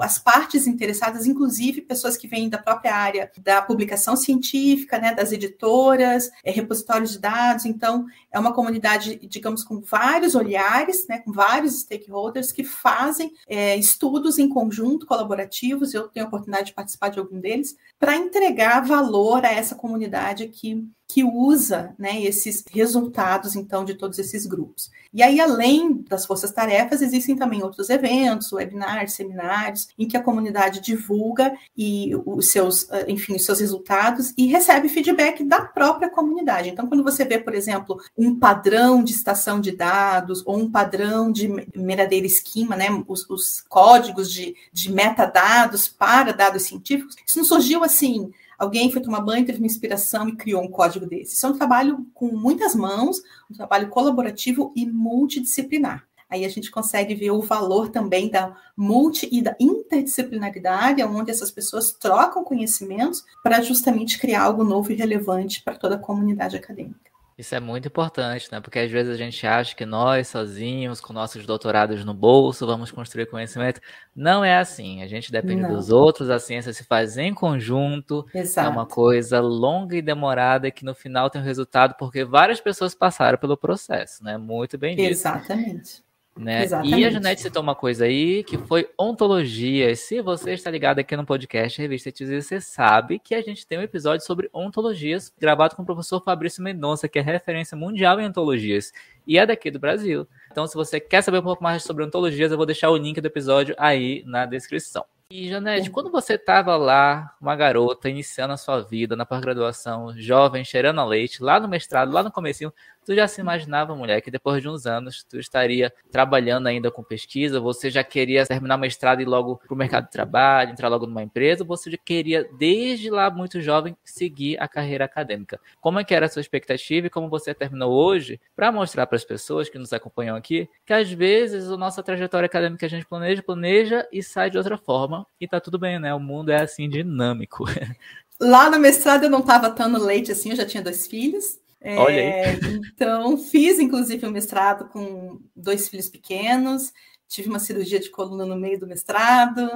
as 0.00 0.18
partes 0.18 0.66
interessadas, 0.66 1.26
inclusive 1.26 1.82
pessoas 1.82 2.16
que 2.16 2.28
vêm 2.28 2.48
da 2.48 2.58
própria 2.58 2.94
área 2.94 3.30
da 3.38 3.60
publicação 3.60 4.16
científica, 4.16 4.98
né, 4.98 5.14
das 5.14 5.32
editoras, 5.32 6.30
é, 6.42 6.50
repositórios 6.50 7.12
de 7.12 7.18
dados. 7.18 7.64
Então, 7.64 8.06
é 8.32 8.38
uma 8.38 8.52
comunidade, 8.52 9.18
digamos, 9.28 9.62
com 9.64 9.80
vários 9.80 10.07
olhares, 10.34 11.06
né, 11.08 11.18
com 11.18 11.32
vários 11.32 11.80
stakeholders 11.80 12.52
que 12.52 12.64
fazem 12.64 13.32
é, 13.48 13.76
estudos 13.76 14.38
em 14.38 14.48
conjunto, 14.48 15.06
colaborativos. 15.06 15.92
Eu 15.92 16.08
tenho 16.08 16.26
a 16.26 16.28
oportunidade 16.28 16.68
de 16.68 16.74
participar 16.74 17.08
de 17.08 17.18
algum 17.18 17.40
deles, 17.40 17.76
para 17.98 18.16
entregar 18.16 18.86
valor 18.86 19.44
a 19.44 19.52
essa 19.52 19.74
comunidade 19.74 20.48
que, 20.48 20.86
que 21.08 21.24
usa 21.24 21.94
né, 21.98 22.22
esses 22.22 22.62
resultados, 22.70 23.56
então, 23.56 23.82
de 23.82 23.94
todos 23.94 24.18
esses 24.18 24.44
grupos. 24.44 24.90
E 25.12 25.22
aí, 25.22 25.40
além 25.40 26.04
das 26.06 26.26
forças-tarefas, 26.26 27.00
existem 27.00 27.34
também 27.34 27.62
outros 27.62 27.88
eventos, 27.88 28.52
webinars, 28.52 29.14
seminários, 29.14 29.88
em 29.98 30.06
que 30.06 30.18
a 30.18 30.22
comunidade 30.22 30.80
divulga 30.80 31.56
e 31.74 32.12
os 32.26 32.50
seus, 32.50 32.90
eh, 32.90 33.06
enfim, 33.08 33.36
os 33.36 33.44
seus 33.44 33.58
resultados 33.58 34.34
e 34.36 34.46
recebe 34.46 34.90
feedback 34.90 35.42
da 35.42 35.62
própria 35.62 36.10
comunidade. 36.10 36.68
Então, 36.68 36.86
quando 36.86 37.02
você 37.02 37.24
vê, 37.24 37.38
por 37.38 37.54
exemplo, 37.54 37.98
um 38.16 38.38
padrão 38.38 39.02
de 39.02 39.12
estação 39.12 39.62
de 39.62 39.72
dados 39.72 40.42
ou 40.44 40.58
um 40.58 40.70
padrão 40.70 41.32
de 41.32 41.48
meradeira 41.74 42.26
esquema, 42.26 42.76
né, 42.76 42.88
os, 43.08 43.28
os 43.30 43.62
códigos 43.66 44.30
de, 44.30 44.54
de 44.70 44.92
metadados 44.92 45.88
para 45.88 46.34
dados 46.34 46.64
científicos, 46.64 47.16
isso 47.26 47.38
não 47.38 47.46
surgiu 47.46 47.82
assim 47.82 48.30
alguém 48.58 48.90
foi 48.90 49.00
tomar 49.00 49.20
banho, 49.20 49.46
teve 49.46 49.58
uma 49.58 49.66
inspiração 49.66 50.28
e 50.28 50.36
criou 50.36 50.62
um 50.62 50.70
código 50.70 51.06
desse. 51.06 51.36
Isso 51.36 51.46
é 51.46 51.48
um 51.48 51.56
trabalho 51.56 52.06
com 52.12 52.26
muitas 52.36 52.74
mãos, 52.74 53.22
um 53.50 53.54
trabalho 53.54 53.88
colaborativo 53.88 54.72
e 54.74 54.84
multidisciplinar. 54.84 56.04
Aí 56.30 56.44
a 56.44 56.48
gente 56.48 56.70
consegue 56.70 57.14
ver 57.14 57.30
o 57.30 57.40
valor 57.40 57.88
também 57.88 58.28
da 58.28 58.54
multi 58.76 59.26
e 59.32 59.40
da 59.40 59.56
interdisciplinaridade, 59.58 61.02
onde 61.02 61.30
essas 61.30 61.50
pessoas 61.50 61.92
trocam 61.92 62.44
conhecimentos 62.44 63.24
para 63.42 63.62
justamente 63.62 64.18
criar 64.18 64.42
algo 64.42 64.62
novo 64.62 64.92
e 64.92 64.94
relevante 64.94 65.62
para 65.62 65.76
toda 65.76 65.94
a 65.94 65.98
comunidade 65.98 66.56
acadêmica. 66.56 67.08
Isso 67.38 67.54
é 67.54 67.60
muito 67.60 67.86
importante, 67.86 68.48
né? 68.50 68.60
Porque 68.60 68.80
às 68.80 68.90
vezes 68.90 69.14
a 69.14 69.16
gente 69.16 69.46
acha 69.46 69.76
que 69.76 69.86
nós, 69.86 70.26
sozinhos, 70.26 71.00
com 71.00 71.12
nossos 71.12 71.46
doutorados 71.46 72.04
no 72.04 72.12
bolso, 72.12 72.66
vamos 72.66 72.90
construir 72.90 73.26
conhecimento. 73.26 73.80
Não 74.12 74.44
é 74.44 74.58
assim. 74.58 75.04
A 75.04 75.06
gente 75.06 75.30
depende 75.30 75.62
Não. 75.62 75.72
dos 75.72 75.88
outros, 75.88 76.30
a 76.30 76.40
ciência 76.40 76.72
se 76.72 76.82
faz 76.82 77.16
em 77.16 77.32
conjunto. 77.32 78.26
Exato. 78.34 78.66
É 78.66 78.70
uma 78.72 78.84
coisa 78.84 79.38
longa 79.38 79.96
e 79.96 80.02
demorada 80.02 80.68
que 80.72 80.84
no 80.84 80.96
final 80.96 81.30
tem 81.30 81.40
um 81.40 81.44
resultado 81.44 81.94
porque 81.96 82.24
várias 82.24 82.60
pessoas 82.60 82.92
passaram 82.92 83.38
pelo 83.38 83.56
processo, 83.56 84.24
né? 84.24 84.36
Muito 84.36 84.76
bem 84.76 84.96
dito. 84.96 85.08
Exatamente. 85.08 86.02
Né? 86.38 86.66
E 86.84 87.04
a 87.04 87.10
Janete 87.10 87.42
citou 87.42 87.62
uma 87.62 87.74
coisa 87.74 88.04
aí 88.04 88.44
que 88.44 88.56
foi 88.56 88.88
ontologia. 88.96 89.94
Se 89.96 90.22
você 90.22 90.52
está 90.52 90.70
ligado 90.70 91.00
aqui 91.00 91.16
no 91.16 91.26
podcast 91.26 91.80
Revista 91.80 92.12
TZ, 92.12 92.46
você 92.46 92.60
sabe 92.60 93.18
que 93.18 93.34
a 93.34 93.42
gente 93.42 93.66
tem 93.66 93.78
um 93.78 93.82
episódio 93.82 94.24
sobre 94.24 94.48
ontologias 94.52 95.32
gravado 95.38 95.74
com 95.74 95.82
o 95.82 95.86
professor 95.86 96.22
Fabrício 96.22 96.62
Mendonça, 96.62 97.08
que 97.08 97.18
é 97.18 97.22
referência 97.22 97.76
mundial 97.76 98.20
em 98.20 98.26
ontologias 98.26 98.92
e 99.26 99.36
é 99.36 99.44
daqui 99.44 99.70
do 99.70 99.80
Brasil. 99.80 100.28
Então, 100.50 100.66
se 100.66 100.74
você 100.74 101.00
quer 101.00 101.22
saber 101.22 101.38
um 101.38 101.42
pouco 101.42 101.62
mais 101.62 101.82
sobre 101.82 102.04
ontologias, 102.04 102.52
eu 102.52 102.56
vou 102.56 102.66
deixar 102.66 102.90
o 102.90 102.96
link 102.96 103.20
do 103.20 103.26
episódio 103.26 103.74
aí 103.76 104.22
na 104.24 104.46
descrição. 104.46 105.04
E, 105.30 105.46
Janete, 105.46 105.90
quando 105.90 106.10
você 106.10 106.36
estava 106.36 106.74
lá, 106.74 107.36
uma 107.38 107.54
garota, 107.54 108.08
iniciando 108.08 108.54
a 108.54 108.56
sua 108.56 108.80
vida 108.80 109.14
na 109.14 109.26
pós-graduação, 109.26 110.14
jovem, 110.16 110.64
cheirando 110.64 111.02
a 111.02 111.04
leite, 111.04 111.42
lá 111.42 111.60
no 111.60 111.68
mestrado, 111.68 112.10
lá 112.10 112.22
no 112.22 112.32
comecinho, 112.32 112.72
tu 113.08 113.14
já 113.14 113.26
se 113.26 113.40
imaginava, 113.40 113.96
mulher, 113.96 114.20
que 114.20 114.30
depois 114.30 114.60
de 114.60 114.68
uns 114.68 114.84
anos 114.84 115.24
tu 115.24 115.38
estaria 115.38 115.90
trabalhando 116.12 116.66
ainda 116.66 116.90
com 116.90 117.02
pesquisa, 117.02 117.58
você 117.58 117.88
já 117.88 118.04
queria 118.04 118.44
terminar 118.44 118.76
o 118.76 118.78
mestrado 118.78 119.20
e 119.20 119.22
ir 119.22 119.26
logo 119.26 119.56
para 119.56 119.72
o 119.72 119.76
mercado 119.76 120.04
de 120.04 120.10
trabalho, 120.10 120.72
entrar 120.72 120.88
logo 120.88 121.06
numa 121.06 121.22
empresa, 121.22 121.64
você 121.64 121.90
já 121.90 121.96
queria, 121.96 122.46
desde 122.58 123.08
lá 123.08 123.30
muito 123.30 123.62
jovem, 123.62 123.96
seguir 124.04 124.60
a 124.60 124.68
carreira 124.68 125.06
acadêmica. 125.06 125.58
Como 125.80 125.98
é 125.98 126.04
que 126.04 126.14
era 126.14 126.26
a 126.26 126.28
sua 126.28 126.42
expectativa 126.42 127.06
e 127.06 127.10
como 127.10 127.30
você 127.30 127.54
terminou 127.54 127.90
hoje, 127.94 128.38
para 128.54 128.70
mostrar 128.70 129.06
para 129.06 129.16
as 129.16 129.24
pessoas 129.24 129.70
que 129.70 129.78
nos 129.78 129.94
acompanham 129.94 130.36
aqui, 130.36 130.68
que 130.84 130.92
às 130.92 131.10
vezes 131.10 131.70
a 131.70 131.78
nossa 131.78 132.02
trajetória 132.02 132.44
acadêmica 132.44 132.84
a 132.84 132.90
gente 132.90 133.06
planeja, 133.06 133.42
planeja 133.42 134.06
e 134.12 134.22
sai 134.22 134.50
de 134.50 134.58
outra 134.58 134.76
forma, 134.76 135.26
e 135.40 135.48
tá 135.48 135.58
tudo 135.58 135.78
bem, 135.78 135.98
né? 135.98 136.12
O 136.12 136.20
mundo 136.20 136.50
é 136.50 136.60
assim 136.60 136.86
dinâmico. 136.90 137.64
Lá 138.38 138.68
no 138.68 138.78
mestrado 138.78 139.24
eu 139.24 139.30
não 139.30 139.40
estava 139.40 139.70
tão 139.70 139.90
leite 139.96 140.30
assim, 140.30 140.50
eu 140.50 140.56
já 140.56 140.66
tinha 140.66 140.82
dois 140.82 141.06
filhos. 141.06 141.58
Olha 141.84 142.16
aí. 142.16 142.18
É, 142.18 142.52
então, 142.92 143.38
fiz 143.38 143.78
inclusive 143.78 144.26
um 144.26 144.30
mestrado 144.30 144.88
com 144.88 145.40
dois 145.54 145.88
filhos 145.88 146.08
pequenos, 146.08 146.92
tive 147.28 147.48
uma 147.48 147.58
cirurgia 147.58 148.00
de 148.00 148.10
coluna 148.10 148.46
no 148.46 148.56
meio 148.56 148.80
do 148.80 148.86
mestrado, 148.86 149.68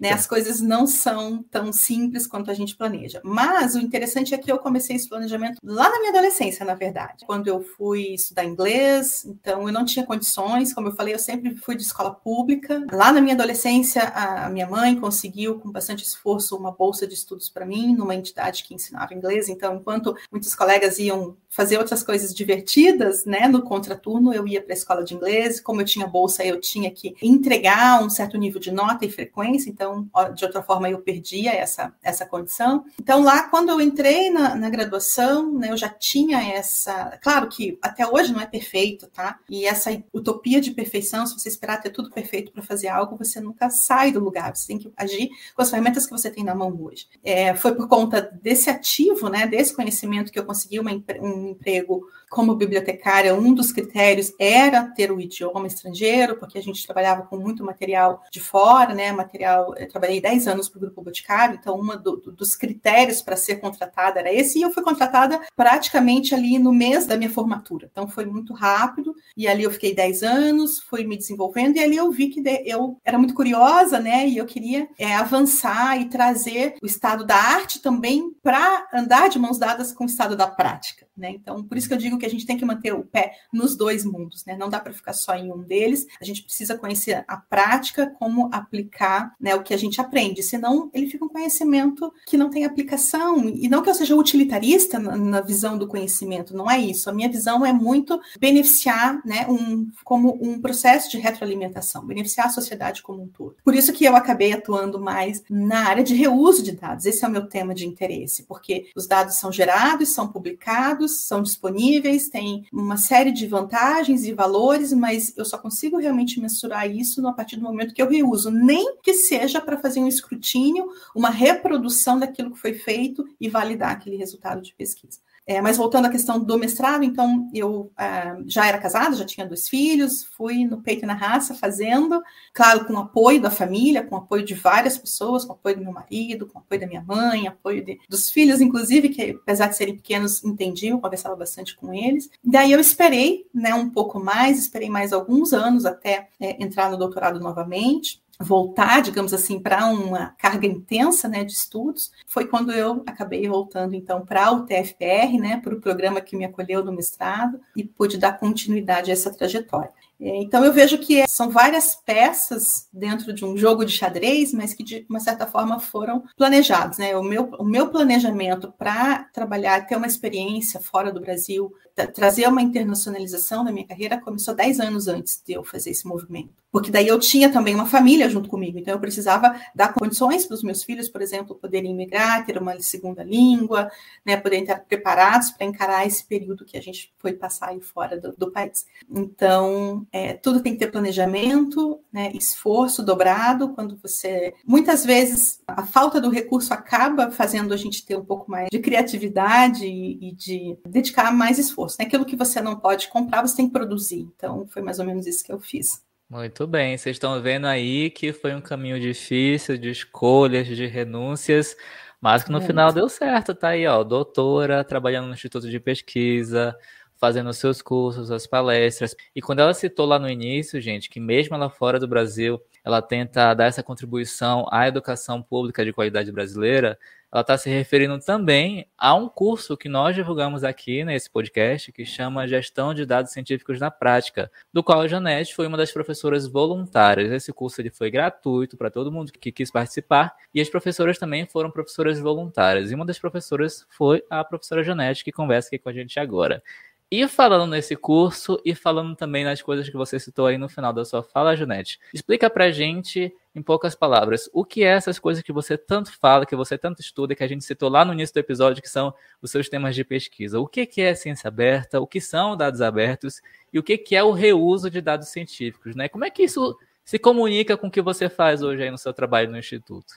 né? 0.00 0.10
As 0.12 0.26
coisas 0.26 0.60
não 0.60 0.86
são 0.86 1.42
tão 1.50 1.72
simples 1.72 2.26
quanto 2.26 2.50
a 2.50 2.54
gente 2.54 2.76
planeja. 2.76 3.20
Mas 3.24 3.74
o 3.74 3.78
interessante 3.78 4.34
é 4.34 4.38
que 4.38 4.50
eu 4.50 4.58
comecei 4.58 4.96
esse 4.96 5.08
planejamento 5.08 5.58
lá 5.62 5.88
na 5.88 5.98
minha 6.00 6.10
adolescência, 6.10 6.66
na 6.66 6.74
verdade. 6.74 7.24
Quando 7.24 7.46
eu 7.48 7.62
fui 7.62 8.14
estudar 8.14 8.44
inglês, 8.44 9.24
então 9.24 9.66
eu 9.66 9.72
não 9.72 9.84
tinha 9.84 10.04
condições, 10.04 10.74
como 10.74 10.88
eu 10.88 10.96
falei, 10.96 11.14
eu 11.14 11.18
sempre 11.18 11.54
fui 11.56 11.76
de 11.76 11.82
escola 11.82 12.12
pública. 12.12 12.84
Lá 12.92 13.12
na 13.12 13.20
minha 13.20 13.34
adolescência, 13.34 14.02
a 14.02 14.48
minha 14.48 14.66
mãe 14.66 14.98
conseguiu 14.98 15.60
com 15.60 15.70
bastante 15.70 16.04
esforço 16.04 16.56
uma 16.56 16.72
bolsa 16.72 17.06
de 17.06 17.14
estudos 17.14 17.48
para 17.48 17.64
mim 17.64 17.94
numa 17.94 18.14
entidade 18.14 18.64
que 18.64 18.74
ensinava 18.74 19.14
inglês. 19.14 19.48
Então, 19.48 19.76
enquanto 19.76 20.16
muitos 20.30 20.54
colegas 20.54 20.98
iam 20.98 21.36
fazer 21.48 21.78
outras 21.78 22.02
coisas 22.02 22.34
divertidas, 22.34 23.24
né, 23.24 23.48
no 23.48 23.62
contraturno, 23.62 24.34
eu 24.34 24.46
ia 24.46 24.60
para 24.60 24.74
a 24.74 24.76
escola 24.76 25.04
de 25.04 25.14
inglês. 25.14 25.60
Como 25.60 25.80
eu 25.80 25.86
tinha 25.86 26.06
bolsa, 26.06 26.44
eu 26.44 26.60
tinha 26.60 26.90
que 26.96 27.14
entregar 27.22 28.02
um 28.02 28.10
certo 28.10 28.36
nível 28.38 28.60
de 28.60 28.70
nota 28.70 29.04
e 29.04 29.10
frequência, 29.10 29.68
então, 29.70 30.08
de 30.34 30.44
outra 30.44 30.62
forma, 30.62 30.88
eu 30.88 30.98
perdia 30.98 31.52
essa, 31.52 31.92
essa 32.02 32.26
condição. 32.26 32.84
Então, 33.00 33.22
lá, 33.22 33.48
quando 33.48 33.68
eu 33.68 33.80
entrei 33.80 34.30
na, 34.30 34.54
na 34.54 34.70
graduação, 34.70 35.52
né, 35.52 35.70
eu 35.70 35.76
já 35.76 35.88
tinha 35.88 36.42
essa. 36.42 37.18
Claro 37.22 37.48
que 37.48 37.78
até 37.82 38.06
hoje 38.06 38.32
não 38.32 38.40
é 38.40 38.46
perfeito, 38.46 39.06
tá? 39.08 39.38
E 39.48 39.66
essa 39.66 39.90
utopia 40.12 40.60
de 40.60 40.70
perfeição, 40.70 41.26
se 41.26 41.38
você 41.38 41.48
esperar 41.48 41.80
ter 41.80 41.90
tudo 41.90 42.10
perfeito 42.10 42.52
para 42.52 42.62
fazer 42.62 42.88
algo, 42.88 43.16
você 43.16 43.40
nunca 43.40 43.68
sai 43.70 44.10
do 44.12 44.20
lugar, 44.20 44.56
você 44.56 44.66
tem 44.68 44.78
que 44.78 44.90
agir 44.96 45.30
com 45.54 45.62
as 45.62 45.70
ferramentas 45.70 46.06
que 46.06 46.12
você 46.12 46.30
tem 46.30 46.44
na 46.44 46.54
mão 46.54 46.76
hoje. 46.82 47.06
É, 47.22 47.54
foi 47.54 47.74
por 47.74 47.88
conta 47.88 48.22
desse 48.42 48.70
ativo, 48.70 49.28
né, 49.28 49.46
desse 49.46 49.74
conhecimento 49.74 50.32
que 50.32 50.38
eu 50.38 50.44
consegui 50.44 50.80
uma, 50.80 50.90
um 51.20 51.48
emprego 51.50 52.06
como 52.36 52.54
bibliotecária, 52.54 53.34
um 53.34 53.54
dos 53.54 53.72
critérios 53.72 54.30
era 54.38 54.82
ter 54.88 55.10
o 55.10 55.18
idioma 55.18 55.66
estrangeiro, 55.66 56.36
porque 56.36 56.58
a 56.58 56.62
gente 56.62 56.84
trabalhava 56.84 57.22
com 57.22 57.38
muito 57.38 57.64
material 57.64 58.22
de 58.30 58.40
fora, 58.40 58.92
né? 58.92 59.10
Material, 59.10 59.74
eu 59.74 59.88
trabalhei 59.88 60.20
10 60.20 60.46
anos 60.46 60.68
para 60.68 60.76
o 60.76 60.80
Grupo 60.82 61.00
Boticário, 61.00 61.56
então 61.58 61.80
um 61.80 61.96
do, 61.96 62.16
dos 62.32 62.54
critérios 62.54 63.22
para 63.22 63.36
ser 63.36 63.56
contratada 63.56 64.20
era 64.20 64.30
esse, 64.30 64.58
e 64.58 64.62
eu 64.62 64.70
fui 64.70 64.82
contratada 64.82 65.40
praticamente 65.56 66.34
ali 66.34 66.58
no 66.58 66.74
mês 66.74 67.06
da 67.06 67.16
minha 67.16 67.30
formatura. 67.30 67.88
Então 67.90 68.06
foi 68.06 68.26
muito 68.26 68.52
rápido, 68.52 69.14
e 69.34 69.48
ali 69.48 69.62
eu 69.62 69.70
fiquei 69.70 69.94
10 69.94 70.22
anos, 70.22 70.78
fui 70.78 71.04
me 71.04 71.16
desenvolvendo, 71.16 71.78
e 71.78 71.80
ali 71.80 71.96
eu 71.96 72.12
vi 72.12 72.28
que 72.28 72.42
eu 72.66 73.00
era 73.02 73.16
muito 73.16 73.32
curiosa, 73.32 73.98
né? 73.98 74.28
E 74.28 74.36
eu 74.36 74.44
queria 74.44 74.86
é, 74.98 75.14
avançar 75.14 75.98
e 75.98 76.10
trazer 76.10 76.74
o 76.82 76.86
estado 76.86 77.24
da 77.24 77.36
arte 77.36 77.80
também 77.80 78.30
para 78.42 78.88
andar 78.92 79.30
de 79.30 79.38
mãos 79.38 79.56
dadas 79.56 79.90
com 79.90 80.04
o 80.04 80.06
estado 80.06 80.36
da 80.36 80.46
prática. 80.46 81.06
Né? 81.16 81.30
Então, 81.30 81.64
por 81.64 81.78
isso 81.78 81.88
que 81.88 81.94
eu 81.94 81.98
digo 81.98 82.18
que 82.18 82.25
a 82.26 82.30
gente 82.30 82.46
tem 82.46 82.56
que 82.56 82.64
manter 82.64 82.92
o 82.92 83.04
pé 83.04 83.32
nos 83.52 83.76
dois 83.76 84.04
mundos, 84.04 84.44
né? 84.44 84.56
Não 84.56 84.68
dá 84.68 84.80
para 84.80 84.92
ficar 84.92 85.12
só 85.12 85.34
em 85.34 85.52
um 85.52 85.62
deles. 85.62 86.06
A 86.20 86.24
gente 86.24 86.42
precisa 86.42 86.76
conhecer 86.76 87.24
a 87.26 87.36
prática, 87.36 88.14
como 88.18 88.48
aplicar 88.52 89.34
né, 89.40 89.54
o 89.54 89.62
que 89.62 89.74
a 89.74 89.76
gente 89.76 90.00
aprende, 90.00 90.42
senão 90.42 90.90
ele 90.92 91.08
fica 91.08 91.24
um 91.24 91.28
conhecimento 91.28 92.12
que 92.26 92.36
não 92.36 92.50
tem 92.50 92.64
aplicação. 92.64 93.48
E 93.48 93.68
não 93.68 93.82
que 93.82 93.90
eu 93.90 93.94
seja 93.94 94.16
utilitarista 94.16 94.98
na, 94.98 95.16
na 95.16 95.40
visão 95.40 95.78
do 95.78 95.86
conhecimento, 95.86 96.56
não 96.56 96.70
é 96.70 96.78
isso. 96.78 97.08
A 97.08 97.12
minha 97.12 97.28
visão 97.28 97.64
é 97.64 97.72
muito 97.72 98.20
beneficiar, 98.38 99.20
né, 99.24 99.46
um, 99.48 99.88
como 100.04 100.38
um 100.40 100.60
processo 100.60 101.10
de 101.10 101.18
retroalimentação, 101.18 102.06
beneficiar 102.06 102.46
a 102.46 102.50
sociedade 102.50 103.02
como 103.02 103.22
um 103.22 103.28
todo. 103.28 103.56
Por 103.64 103.74
isso 103.74 103.92
que 103.92 104.04
eu 104.04 104.16
acabei 104.16 104.52
atuando 104.52 105.00
mais 105.00 105.42
na 105.48 105.88
área 105.88 106.04
de 106.04 106.14
reuso 106.14 106.62
de 106.62 106.72
dados. 106.72 107.06
Esse 107.06 107.24
é 107.24 107.28
o 107.28 107.30
meu 107.30 107.46
tema 107.46 107.74
de 107.74 107.86
interesse, 107.86 108.44
porque 108.44 108.90
os 108.96 109.06
dados 109.06 109.36
são 109.36 109.52
gerados, 109.52 110.08
são 110.10 110.28
publicados 110.28 111.26
são 111.26 111.42
disponíveis, 111.42 112.05
tem 112.30 112.66
uma 112.72 112.96
série 112.96 113.32
de 113.32 113.46
vantagens 113.46 114.24
e 114.24 114.32
valores, 114.32 114.92
mas 114.92 115.36
eu 115.36 115.44
só 115.44 115.58
consigo 115.58 115.98
realmente 115.98 116.40
mensurar 116.40 116.90
isso 116.90 117.26
a 117.26 117.32
partir 117.32 117.56
do 117.56 117.62
momento 117.62 117.94
que 117.94 118.00
eu 118.00 118.08
reuso, 118.08 118.50
nem 118.50 118.96
que 119.02 119.14
seja 119.14 119.60
para 119.60 119.78
fazer 119.78 120.00
um 120.00 120.08
escrutínio, 120.08 120.88
uma 121.14 121.30
reprodução 121.30 122.18
daquilo 122.18 122.52
que 122.52 122.58
foi 122.58 122.74
feito 122.74 123.26
e 123.40 123.48
validar 123.48 123.90
aquele 123.90 124.16
resultado 124.16 124.62
de 124.62 124.74
pesquisa. 124.74 125.18
É, 125.46 125.60
mas 125.62 125.76
voltando 125.76 126.06
à 126.06 126.10
questão 126.10 126.42
do 126.42 126.58
mestrado, 126.58 127.04
então 127.04 127.48
eu 127.54 127.92
é, 127.96 128.36
já 128.46 128.66
era 128.66 128.78
casada, 128.78 129.14
já 129.14 129.24
tinha 129.24 129.46
dois 129.46 129.68
filhos, 129.68 130.24
fui 130.24 130.64
no 130.64 130.82
peito 130.82 131.04
e 131.04 131.06
na 131.06 131.14
raça 131.14 131.54
fazendo, 131.54 132.20
claro, 132.52 132.84
com 132.84 132.98
apoio 132.98 133.40
da 133.40 133.48
família, 133.48 134.02
com 134.02 134.16
apoio 134.16 134.44
de 134.44 134.54
várias 134.54 134.98
pessoas, 134.98 135.44
com 135.44 135.52
apoio 135.52 135.76
do 135.76 135.84
meu 135.84 135.92
marido, 135.92 136.46
com 136.46 136.58
apoio 136.58 136.80
da 136.80 136.86
minha 136.88 137.00
mãe, 137.00 137.46
apoio 137.46 137.84
de, 137.84 137.96
dos 138.08 138.28
filhos, 138.28 138.60
inclusive, 138.60 139.08
que 139.08 139.38
apesar 139.40 139.68
de 139.68 139.76
serem 139.76 139.94
pequenos, 139.94 140.42
entendiam, 140.44 141.00
conversava 141.00 141.36
bastante 141.36 141.76
com 141.76 141.94
eles. 141.94 142.28
Daí 142.42 142.72
eu 142.72 142.80
esperei 142.80 143.46
né, 143.54 143.72
um 143.72 143.88
pouco 143.88 144.18
mais, 144.18 144.58
esperei 144.58 144.90
mais 144.90 145.12
alguns 145.12 145.52
anos 145.52 145.86
até 145.86 146.28
é, 146.40 146.60
entrar 146.60 146.90
no 146.90 146.96
doutorado 146.96 147.38
novamente 147.38 148.20
voltar, 148.40 149.00
digamos 149.00 149.32
assim, 149.32 149.58
para 149.58 149.86
uma 149.86 150.34
carga 150.38 150.66
intensa 150.66 151.28
né, 151.28 151.44
de 151.44 151.52
estudos, 151.52 152.10
foi 152.26 152.46
quando 152.46 152.72
eu 152.72 153.02
acabei 153.06 153.48
voltando 153.48 153.94
então 153.94 154.24
para 154.24 154.50
o 154.52 154.64
TFPR, 154.64 155.38
né, 155.38 155.60
para 155.62 155.74
o 155.74 155.80
programa 155.80 156.20
que 156.20 156.36
me 156.36 156.44
acolheu 156.44 156.84
no 156.84 156.92
mestrado 156.92 157.60
e 157.74 157.84
pude 157.84 158.18
dar 158.18 158.38
continuidade 158.38 159.10
a 159.10 159.14
essa 159.14 159.32
trajetória. 159.32 159.90
É, 160.18 160.36
então 160.36 160.64
eu 160.64 160.72
vejo 160.72 160.98
que 160.98 161.24
são 161.28 161.50
várias 161.50 161.94
peças 161.94 162.88
dentro 162.92 163.32
de 163.34 163.44
um 163.44 163.56
jogo 163.56 163.84
de 163.84 163.92
xadrez, 163.92 164.52
mas 164.52 164.72
que 164.72 164.82
de 164.82 165.06
uma 165.10 165.20
certa 165.20 165.46
forma 165.46 165.78
foram 165.78 166.24
planejados. 166.36 166.98
Né? 166.98 167.14
O, 167.16 167.22
meu, 167.22 167.50
o 167.58 167.64
meu 167.64 167.88
planejamento 167.88 168.72
para 168.78 169.24
trabalhar, 169.24 169.86
ter 169.86 169.96
uma 169.96 170.06
experiência 170.06 170.80
fora 170.80 171.12
do 171.12 171.20
Brasil, 171.20 171.70
trazer 172.04 172.46
uma 172.48 172.60
internacionalização 172.60 173.64
da 173.64 173.72
minha 173.72 173.86
carreira 173.86 174.20
começou 174.20 174.54
10 174.54 174.80
anos 174.80 175.08
antes 175.08 175.42
de 175.46 175.54
eu 175.54 175.64
fazer 175.64 175.90
esse 175.90 176.06
movimento. 176.06 176.52
Porque 176.70 176.90
daí 176.90 177.08
eu 177.08 177.18
tinha 177.18 177.50
também 177.50 177.74
uma 177.74 177.86
família 177.86 178.28
junto 178.28 178.50
comigo, 178.50 178.78
então 178.78 178.92
eu 178.92 179.00
precisava 179.00 179.58
dar 179.74 179.94
condições 179.94 180.44
para 180.44 180.54
os 180.54 180.62
meus 180.62 180.82
filhos, 180.82 181.08
por 181.08 181.22
exemplo, 181.22 181.54
poderem 181.54 181.94
migrar, 181.94 182.44
ter 182.44 182.58
uma 182.58 182.78
segunda 182.80 183.24
língua, 183.24 183.90
né, 184.26 184.36
poderem 184.36 184.62
estar 184.62 184.80
preparados 184.80 185.50
para 185.50 185.64
encarar 185.64 186.06
esse 186.06 186.22
período 186.26 186.66
que 186.66 186.76
a 186.76 186.82
gente 186.82 187.14
foi 187.18 187.32
passar 187.32 187.70
aí 187.70 187.80
fora 187.80 188.20
do, 188.20 188.34
do 188.36 188.50
país. 188.50 188.84
Então, 189.08 190.06
é, 190.12 190.34
tudo 190.34 190.60
tem 190.60 190.74
que 190.74 190.80
ter 190.80 190.90
planejamento, 190.90 191.98
né, 192.12 192.30
esforço 192.34 193.02
dobrado. 193.02 193.70
Quando 193.70 193.96
você. 193.96 194.52
Muitas 194.62 195.02
vezes 195.02 195.62
a 195.66 195.86
falta 195.86 196.20
do 196.20 196.28
recurso 196.28 196.74
acaba 196.74 197.30
fazendo 197.30 197.72
a 197.72 197.76
gente 197.78 198.04
ter 198.04 198.18
um 198.18 198.24
pouco 198.24 198.50
mais 198.50 198.68
de 198.70 198.78
criatividade 198.80 199.86
e, 199.86 200.28
e 200.28 200.32
de 200.32 200.76
dedicar 200.86 201.32
mais 201.32 201.58
esforço. 201.58 201.85
Né? 201.98 202.06
Aquilo 202.06 202.24
que 202.24 202.36
você 202.36 202.60
não 202.60 202.76
pode 202.76 203.08
comprar, 203.08 203.42
você 203.42 203.56
tem 203.56 203.66
que 203.66 203.72
produzir. 203.72 204.28
Então, 204.34 204.66
foi 204.68 204.82
mais 204.82 204.98
ou 204.98 205.04
menos 205.04 205.26
isso 205.26 205.44
que 205.44 205.52
eu 205.52 205.60
fiz. 205.60 206.04
Muito 206.28 206.66
bem, 206.66 206.98
vocês 206.98 207.14
estão 207.14 207.40
vendo 207.40 207.66
aí 207.66 208.10
que 208.10 208.32
foi 208.32 208.52
um 208.52 208.60
caminho 208.60 208.98
difícil 208.98 209.78
de 209.78 209.90
escolhas, 209.90 210.66
de 210.66 210.84
renúncias, 210.86 211.76
mas 212.20 212.42
que 212.42 212.50
no 212.50 212.58
Muito. 212.58 212.66
final 212.66 212.92
deu 212.92 213.08
certo, 213.08 213.54
tá 213.54 213.68
aí, 213.68 213.86
ó, 213.86 214.02
doutora, 214.02 214.82
trabalhando 214.82 215.28
no 215.28 215.34
Instituto 215.34 215.70
de 215.70 215.78
Pesquisa, 215.78 216.76
fazendo 217.16 217.50
os 217.50 217.58
seus 217.58 217.80
cursos, 217.80 218.30
as 218.30 218.46
palestras. 218.46 219.14
E 219.34 219.40
quando 219.40 219.60
ela 219.60 219.72
citou 219.72 220.06
lá 220.06 220.18
no 220.18 220.28
início, 220.28 220.80
gente, 220.80 221.08
que 221.08 221.20
mesmo 221.20 221.54
ela 221.54 221.70
fora 221.70 221.98
do 221.98 222.08
Brasil, 222.08 222.60
ela 222.84 223.00
tenta 223.00 223.54
dar 223.54 223.66
essa 223.66 223.82
contribuição 223.82 224.66
à 224.70 224.88
educação 224.88 225.42
pública 225.42 225.84
de 225.84 225.92
qualidade 225.92 226.30
brasileira, 226.32 226.98
ela 227.36 227.42
está 227.42 227.58
se 227.58 227.68
referindo 227.68 228.18
também 228.18 228.88
a 228.96 229.14
um 229.14 229.28
curso 229.28 229.76
que 229.76 229.90
nós 229.90 230.14
divulgamos 230.14 230.64
aqui 230.64 231.04
nesse 231.04 231.28
podcast, 231.28 231.92
que 231.92 232.02
chama 232.02 232.48
Gestão 232.48 232.94
de 232.94 233.04
Dados 233.04 233.30
Científicos 233.30 233.78
na 233.78 233.90
Prática, 233.90 234.50
do 234.72 234.82
qual 234.82 235.02
a 235.02 235.06
Janete 235.06 235.54
foi 235.54 235.66
uma 235.66 235.76
das 235.76 235.92
professoras 235.92 236.46
voluntárias. 236.46 237.30
Esse 237.30 237.52
curso 237.52 237.78
ele 237.78 237.90
foi 237.90 238.10
gratuito 238.10 238.74
para 238.78 238.90
todo 238.90 239.12
mundo 239.12 239.32
que 239.32 239.52
quis 239.52 239.70
participar, 239.70 240.34
e 240.54 240.62
as 240.62 240.70
professoras 240.70 241.18
também 241.18 241.44
foram 241.44 241.70
professoras 241.70 242.18
voluntárias. 242.18 242.90
E 242.90 242.94
uma 242.94 243.04
das 243.04 243.18
professoras 243.18 243.86
foi 243.90 244.24
a 244.30 244.42
professora 244.42 244.82
Janete, 244.82 245.22
que 245.22 245.30
conversa 245.30 245.68
aqui 245.68 245.78
com 245.78 245.90
a 245.90 245.92
gente 245.92 246.18
agora. 246.18 246.62
E 247.08 247.28
falando 247.28 247.70
nesse 247.70 247.94
curso 247.94 248.60
e 248.64 248.74
falando 248.74 249.14
também 249.14 249.44
nas 249.44 249.62
coisas 249.62 249.88
que 249.88 249.96
você 249.96 250.18
citou 250.18 250.46
aí 250.46 250.58
no 250.58 250.68
final 250.68 250.92
da 250.92 251.04
sua 251.04 251.22
fala, 251.22 251.54
Janete, 251.54 252.00
explica 252.12 252.50
pra 252.50 252.72
gente, 252.72 253.32
em 253.54 253.62
poucas 253.62 253.94
palavras, 253.94 254.50
o 254.52 254.64
que 254.64 254.82
é 254.82 254.88
essas 254.88 255.16
coisas 255.16 255.40
que 255.40 255.52
você 255.52 255.78
tanto 255.78 256.12
fala, 256.18 256.44
que 256.44 256.56
você 256.56 256.76
tanto 256.76 257.00
estuda, 257.00 257.36
que 257.36 257.44
a 257.44 257.46
gente 257.46 257.64
citou 257.64 257.88
lá 257.88 258.04
no 258.04 258.12
início 258.12 258.34
do 258.34 258.40
episódio, 258.40 258.82
que 258.82 258.88
são 258.88 259.14
os 259.40 259.52
seus 259.52 259.68
temas 259.68 259.94
de 259.94 260.02
pesquisa. 260.02 260.58
O 260.58 260.66
que 260.66 261.00
é 261.00 261.14
ciência 261.14 261.46
aberta, 261.46 262.00
o 262.00 262.08
que 262.08 262.20
são 262.20 262.56
dados 262.56 262.80
abertos 262.80 263.40
e 263.72 263.78
o 263.78 263.84
que 263.84 264.16
é 264.16 264.24
o 264.24 264.32
reuso 264.32 264.90
de 264.90 265.00
dados 265.00 265.28
científicos, 265.28 265.94
né? 265.94 266.08
Como 266.08 266.24
é 266.24 266.30
que 266.30 266.42
isso 266.42 266.76
se 267.04 267.20
comunica 267.20 267.76
com 267.76 267.86
o 267.86 267.90
que 267.90 268.02
você 268.02 268.28
faz 268.28 268.62
hoje 268.62 268.82
aí 268.82 268.90
no 268.90 268.98
seu 268.98 269.12
trabalho 269.12 269.48
no 269.48 269.58
Instituto? 269.58 270.14